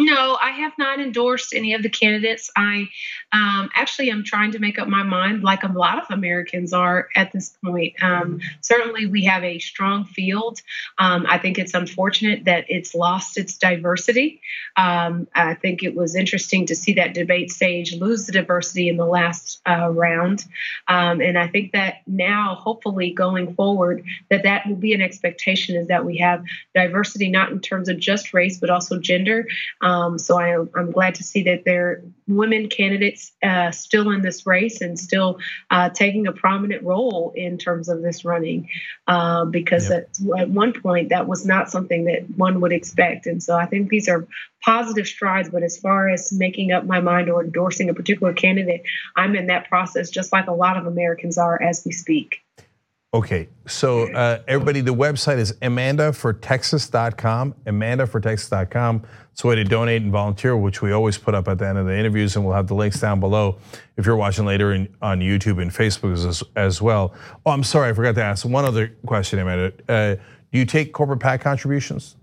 No, 0.00 0.38
I 0.40 0.50
have 0.50 0.72
not 0.78 1.00
endorsed 1.00 1.52
any 1.52 1.74
of 1.74 1.82
the 1.82 1.88
candidates. 1.88 2.52
I 2.56 2.88
um, 3.32 3.68
actually 3.74 4.10
am 4.10 4.22
trying 4.22 4.52
to 4.52 4.60
make 4.60 4.78
up 4.78 4.86
my 4.86 5.02
mind, 5.02 5.42
like 5.42 5.64
a 5.64 5.72
lot 5.72 5.98
of 5.98 6.04
Americans 6.10 6.72
are 6.72 7.08
at 7.16 7.32
this 7.32 7.56
point. 7.64 8.00
Um, 8.00 8.40
certainly, 8.60 9.06
we 9.06 9.24
have 9.24 9.42
a 9.42 9.58
strong 9.58 10.04
field. 10.04 10.60
Um, 10.98 11.26
I 11.28 11.38
think 11.38 11.58
it's 11.58 11.74
unfortunate 11.74 12.44
that 12.44 12.66
it's 12.68 12.94
lost 12.94 13.36
its 13.38 13.58
diversity. 13.58 14.40
Um, 14.76 15.26
I 15.34 15.54
think 15.54 15.82
it 15.82 15.96
was 15.96 16.14
interesting 16.14 16.66
to 16.66 16.76
see 16.76 16.92
that 16.94 17.12
debate 17.12 17.50
stage 17.50 17.92
lose 17.94 18.26
the 18.26 18.32
diversity 18.32 18.88
in 18.88 18.98
the 18.98 19.04
last 19.04 19.60
uh, 19.68 19.90
round, 19.90 20.44
um, 20.86 21.20
and 21.20 21.36
I 21.36 21.48
think 21.48 21.72
that 21.72 22.02
now, 22.06 22.54
hopefully, 22.54 23.10
going 23.10 23.54
forward, 23.54 24.04
that 24.30 24.44
that 24.44 24.68
will 24.68 24.76
be 24.76 24.94
an 24.94 25.02
expectation 25.02 25.74
is 25.74 25.88
that 25.88 26.04
we 26.04 26.18
have 26.18 26.44
diversity 26.72 27.28
not 27.28 27.50
in 27.50 27.58
terms 27.58 27.88
of 27.88 27.98
just 27.98 28.32
race 28.32 28.60
but 28.60 28.70
also 28.70 29.00
gender. 29.00 29.46
Um, 29.88 30.18
so 30.18 30.38
I, 30.38 30.50
am 30.50 30.92
glad 30.92 31.14
to 31.14 31.24
see 31.24 31.44
that 31.44 31.64
there 31.64 31.88
are 31.88 32.02
women 32.26 32.68
candidates 32.68 33.32
uh, 33.42 33.70
still 33.70 34.10
in 34.10 34.20
this 34.20 34.46
race 34.46 34.82
and 34.82 34.98
still 34.98 35.38
uh, 35.70 35.88
taking 35.88 36.26
a 36.26 36.32
prominent 36.32 36.82
role 36.82 37.32
in 37.34 37.56
terms 37.56 37.88
of 37.88 38.02
this 38.02 38.22
running, 38.22 38.68
uh, 39.06 39.46
because 39.46 39.88
yep. 39.88 40.10
at, 40.34 40.40
at 40.40 40.50
one 40.50 40.74
point 40.74 41.08
that 41.08 41.26
was 41.26 41.46
not 41.46 41.70
something 41.70 42.04
that 42.04 42.28
one 42.36 42.60
would 42.60 42.72
expect. 42.72 43.24
And 43.26 43.42
so 43.42 43.56
I 43.56 43.64
think 43.64 43.88
these 43.88 44.10
are 44.10 44.28
positive 44.62 45.06
strides. 45.06 45.48
But 45.48 45.62
as 45.62 45.78
far 45.78 46.10
as 46.10 46.32
making 46.32 46.70
up 46.70 46.84
my 46.84 47.00
mind 47.00 47.30
or 47.30 47.42
endorsing 47.42 47.88
a 47.88 47.94
particular 47.94 48.34
candidate, 48.34 48.82
I'm 49.16 49.34
in 49.36 49.46
that 49.46 49.70
process 49.70 50.10
just 50.10 50.32
like 50.32 50.48
a 50.48 50.52
lot 50.52 50.76
of 50.76 50.86
Americans 50.86 51.38
are 51.38 51.60
as 51.62 51.82
we 51.86 51.92
speak. 51.92 52.42
Okay, 53.14 53.48
so 53.66 54.12
uh, 54.12 54.42
everybody, 54.46 54.82
the 54.82 54.92
website 54.92 55.38
is 55.38 55.54
amandafortexas.com, 55.62 57.54
amandafortexas.com. 57.64 59.02
It's 59.32 59.44
a 59.44 59.46
way 59.46 59.54
to 59.54 59.64
donate 59.64 60.02
and 60.02 60.12
volunteer, 60.12 60.58
which 60.58 60.82
we 60.82 60.92
always 60.92 61.16
put 61.16 61.34
up 61.34 61.48
at 61.48 61.56
the 61.56 61.66
end 61.66 61.78
of 61.78 61.86
the 61.86 61.96
interviews, 61.96 62.36
and 62.36 62.44
we'll 62.44 62.54
have 62.54 62.66
the 62.66 62.74
links 62.74 63.00
down 63.00 63.18
below 63.18 63.56
if 63.96 64.04
you're 64.04 64.14
watching 64.14 64.44
later 64.44 64.74
in, 64.74 64.94
on 65.00 65.20
YouTube 65.20 65.62
and 65.62 65.70
Facebook 65.70 66.12
as, 66.12 66.42
as 66.54 66.82
well. 66.82 67.14
Oh, 67.46 67.52
I'm 67.52 67.64
sorry, 67.64 67.88
I 67.88 67.94
forgot 67.94 68.14
to 68.16 68.22
ask 68.22 68.44
one 68.44 68.66
other 68.66 68.88
question, 69.06 69.38
Amanda. 69.38 69.72
Uh, 69.88 70.16
do 70.52 70.58
you 70.58 70.66
take 70.66 70.92
corporate 70.92 71.20
PAC 71.20 71.40
contributions? 71.40 72.16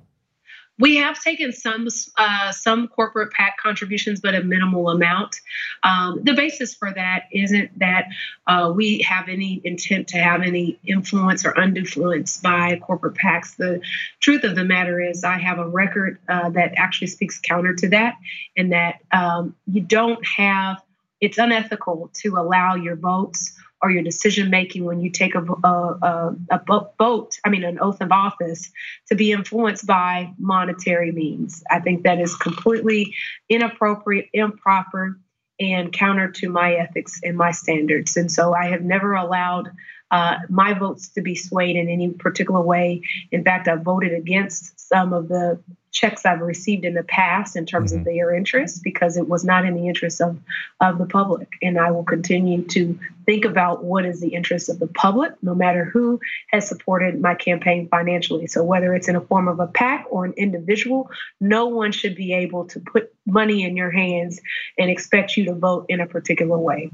We 0.78 0.98
have 0.98 1.22
taken 1.22 1.54
some 1.54 1.88
uh, 2.18 2.52
some 2.52 2.88
corporate 2.90 3.32
PAC 3.32 3.58
contributions, 3.58 4.20
but 4.20 4.36
a 4.36 4.44
minimal 4.44 4.90
amount. 4.90 5.40
Um, 5.84 6.20
the 6.24 6.34
basis 6.34 6.76
for 6.76 6.92
that 6.94 7.24
isn't 7.32 7.80
that 7.80 8.08
uh, 8.48 8.74
we 8.76 9.02
have 9.04 9.30
any 9.30 9.62
intent 9.64 10.10
to 10.10 10.18
have 10.18 10.42
any 10.42 10.78
influence 10.86 11.46
or 11.46 11.58
influence 11.62 12.38
by 12.38 12.78
corporate 12.80 13.16
PACs. 13.16 13.56
The 13.56 13.82
truth 14.20 14.44
of 14.44 14.56
the 14.56 14.66
matter 14.66 15.00
is, 15.00 15.24
I 15.24 15.38
have 15.38 15.60
a 15.60 15.68
record 15.68 16.20
uh, 16.28 16.50
that 16.50 16.74
actually 16.76 17.08
speaks 17.08 17.40
counter 17.40 17.74
to 17.76 17.90
that, 17.90 18.16
in 18.56 18.70
that 18.70 19.00
um, 19.12 19.56
you 19.68 19.82
don't 19.82 20.26
have. 20.26 20.82
It's 21.22 21.38
unethical 21.38 22.12
to 22.22 22.36
allow 22.36 22.76
your 22.76 22.98
votes 22.98 23.58
or 23.86 23.92
your 23.92 24.02
decision 24.02 24.50
making 24.50 24.84
when 24.84 25.00
you 25.00 25.12
take 25.12 25.36
a, 25.36 25.42
a, 25.44 26.36
a, 26.50 26.90
vote, 26.98 27.38
I 27.46 27.50
mean, 27.50 27.64
an 27.64 27.78
oath 27.80 28.02
of 28.02 28.12
office, 28.12 28.72
to 29.10 29.16
be 29.16 29.32
influenced 29.32 29.86
by 29.86 30.34
monetary 30.40 31.12
means. 31.12 31.64
I 31.70 31.82
think 31.82 32.02
that 32.02 32.20
is 32.20 32.36
completely 32.36 33.14
inappropriate, 33.48 34.30
improper, 34.34 35.20
and 35.60 35.94
counter 35.94 36.32
to 36.32 36.50
my 36.50 36.74
ethics 36.74 37.20
and 37.24 37.38
my 37.38 37.52
standards. 37.52 38.18
And 38.18 38.32
so 38.32 38.56
I 38.56 38.70
have 38.70 38.82
never 38.82 39.14
allowed 39.14 39.70
uh, 40.10 40.38
my 40.50 40.74
votes 40.74 41.10
to 41.10 41.22
be 41.22 41.36
swayed 41.36 41.76
in 41.76 41.88
any 41.88 42.10
particular 42.10 42.62
way. 42.62 43.04
In 43.32 43.44
fact, 43.44 43.68
I 43.68 43.76
voted 43.76 44.14
against 44.14 44.80
some 44.80 45.14
of 45.14 45.28
the 45.28 45.60
checks 45.96 46.26
I've 46.26 46.42
received 46.42 46.84
in 46.84 46.94
the 46.94 47.04
past 47.04 47.56
in 47.56 47.66
terms 47.66 47.92
mm-hmm. 47.92 48.00
of 48.00 48.06
their 48.06 48.36
interest 48.36 48.84
because 48.84 49.16
it 49.16 49.30
was 49.30 49.46
not 49.46 49.64
in 49.64 49.76
the 49.76 49.88
interest 49.88 50.20
of, 50.20 50.38
of 50.82 50.98
the 50.98 51.06
public. 51.06 51.48
And 51.62 51.80
I 51.80 51.90
will 51.92 52.04
continue 52.04 52.64
to 52.64 53.00
think 53.26 53.46
about 53.46 53.86
what 53.86 54.06
is 54.06 54.20
the 54.20 54.36
interest 54.36 54.68
of 54.68 54.80
the 54.80 54.88
public, 54.88 55.32
no 55.42 55.56
matter 55.56 55.86
who 55.86 56.20
has 56.52 56.68
supported 56.68 57.22
my 57.22 57.34
campaign 57.34 57.88
financially. 57.88 58.46
So 58.46 58.62
whether 58.62 58.94
it's 58.94 59.08
in 59.08 59.16
a 59.16 59.22
form 59.22 59.48
of 59.48 59.62
a 59.62 59.68
PAC 59.68 60.06
or 60.10 60.26
an 60.26 60.34
individual, 60.34 61.10
no 61.40 61.68
one 61.68 61.94
should 61.94 62.16
be 62.16 62.34
able 62.34 62.66
to 62.66 62.82
put 62.82 63.14
money 63.26 63.64
in 63.64 63.78
your 63.78 63.90
hands 63.90 64.42
and 64.78 64.90
expect 64.90 65.38
you 65.38 65.46
to 65.46 65.56
vote 65.56 65.86
in 65.88 66.02
a 66.02 66.08
particular 66.08 66.58
way. 66.58 66.92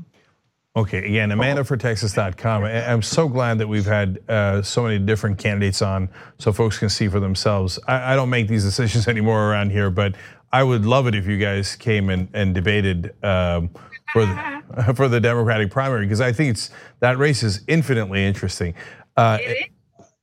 Okay, 0.73 0.99
again, 0.99 1.31
Amanda 1.31 1.65
for 1.65 1.75
AmandaForTexas.com. 1.75 2.63
I'm 2.63 3.01
so 3.01 3.27
glad 3.27 3.57
that 3.57 3.67
we've 3.67 3.85
had 3.85 4.21
uh, 4.29 4.61
so 4.61 4.83
many 4.83 4.99
different 4.99 5.37
candidates 5.37 5.81
on 5.81 6.07
so 6.39 6.53
folks 6.53 6.77
can 6.77 6.87
see 6.87 7.09
for 7.09 7.19
themselves. 7.19 7.77
I, 7.89 8.13
I, 8.13 8.15
don't 8.15 8.29
make 8.29 8.47
these 8.47 8.63
decisions 8.69 9.09
anymore 9.09 9.51
around 9.51 9.71
here, 9.71 9.89
but 9.89 10.15
I 10.53 10.63
would 10.63 10.85
love 10.85 11.07
it 11.07 11.15
if 11.15 11.27
you 11.27 11.37
guys 11.37 11.75
came 11.75 12.09
and, 12.09 12.29
and 12.33 12.55
debated 12.55 13.13
um, 13.21 13.69
for, 14.13 14.25
the, 14.25 14.93
for 14.95 15.09
the 15.09 15.19
Democratic 15.19 15.71
primary 15.71 16.05
because 16.05 16.21
I 16.21 16.31
think 16.31 16.51
it's 16.51 16.69
that 17.01 17.17
race 17.17 17.43
is 17.43 17.63
infinitely 17.67 18.25
interesting. 18.25 18.73
Uh, 19.17 19.39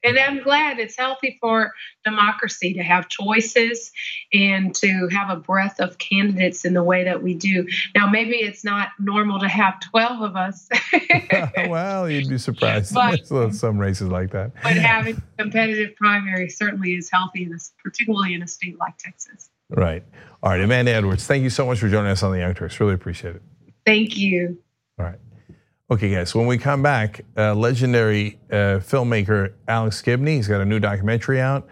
and 0.08 0.18
I'm 0.18 0.42
glad 0.42 0.78
it's 0.78 0.96
healthy 0.96 1.38
for 1.40 1.72
democracy 2.04 2.74
to 2.74 2.82
have 2.82 3.08
choices 3.08 3.92
and 4.32 4.74
to 4.76 5.08
have 5.08 5.30
a 5.30 5.36
breadth 5.36 5.80
of 5.80 5.98
candidates 5.98 6.64
in 6.64 6.74
the 6.74 6.82
way 6.82 7.04
that 7.04 7.22
we 7.22 7.34
do. 7.34 7.66
Now, 7.94 8.08
maybe 8.08 8.36
it's 8.36 8.64
not 8.64 8.88
normal 8.98 9.40
to 9.40 9.48
have 9.48 9.80
12 9.80 10.22
of 10.22 10.36
us. 10.36 10.68
well, 11.68 12.10
you'd 12.10 12.28
be 12.28 12.38
surprised. 12.38 12.94
But, 12.94 13.26
some 13.54 13.78
races 13.78 14.08
like 14.08 14.30
that. 14.30 14.52
But 14.62 14.76
having 14.76 15.22
competitive 15.38 15.96
primary 15.96 16.48
certainly 16.48 16.94
is 16.94 17.10
healthy, 17.10 17.44
in 17.44 17.50
this, 17.50 17.72
particularly 17.82 18.34
in 18.34 18.42
a 18.42 18.48
state 18.48 18.78
like 18.78 18.96
Texas. 18.98 19.50
Right. 19.70 20.02
All 20.42 20.50
right, 20.50 20.60
Amanda 20.60 20.92
Edwards, 20.92 21.26
thank 21.26 21.42
you 21.42 21.50
so 21.50 21.66
much 21.66 21.78
for 21.78 21.88
joining 21.88 22.10
us 22.10 22.22
on 22.22 22.32
the 22.32 22.38
Young 22.38 22.54
Turks. 22.54 22.80
Really 22.80 22.94
appreciate 22.94 23.36
it. 23.36 23.42
Thank 23.84 24.16
you. 24.16 24.58
All 24.98 25.06
right. 25.06 25.18
Okay, 25.90 26.10
guys, 26.10 26.34
when 26.34 26.46
we 26.46 26.58
come 26.58 26.82
back, 26.82 27.22
uh, 27.34 27.54
legendary 27.54 28.38
uh, 28.50 28.76
filmmaker 28.76 29.54
Alex 29.68 30.02
Gibney, 30.02 30.36
he's 30.36 30.46
got 30.46 30.60
a 30.60 30.64
new 30.66 30.78
documentary 30.78 31.40
out. 31.40 31.66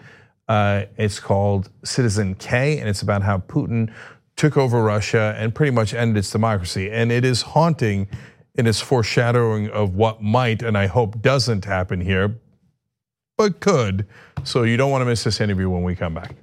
Uh, 0.48 0.84
it's 0.96 1.20
called 1.20 1.68
Citizen 1.84 2.34
K, 2.36 2.78
and 2.78 2.88
it's 2.88 3.02
about 3.02 3.20
how 3.20 3.40
Putin 3.40 3.92
took 4.36 4.56
over 4.56 4.82
Russia 4.82 5.34
and 5.36 5.54
pretty 5.54 5.70
much 5.70 5.92
ended 5.92 6.16
its 6.16 6.30
democracy. 6.30 6.90
And 6.90 7.12
it 7.12 7.26
is 7.26 7.42
haunting 7.42 8.08
in 8.54 8.66
its 8.66 8.80
foreshadowing 8.80 9.68
of 9.68 9.96
what 9.96 10.22
might, 10.22 10.62
and 10.62 10.78
I 10.78 10.86
hope 10.86 11.20
doesn't 11.20 11.66
happen 11.66 12.00
here, 12.00 12.40
but 13.36 13.60
could. 13.60 14.06
So 14.44 14.62
you 14.62 14.78
don't 14.78 14.90
want 14.90 15.02
to 15.02 15.06
miss 15.06 15.24
this 15.24 15.42
interview 15.42 15.68
when 15.68 15.82
we 15.82 15.94
come 15.94 16.14
back. 16.14 16.36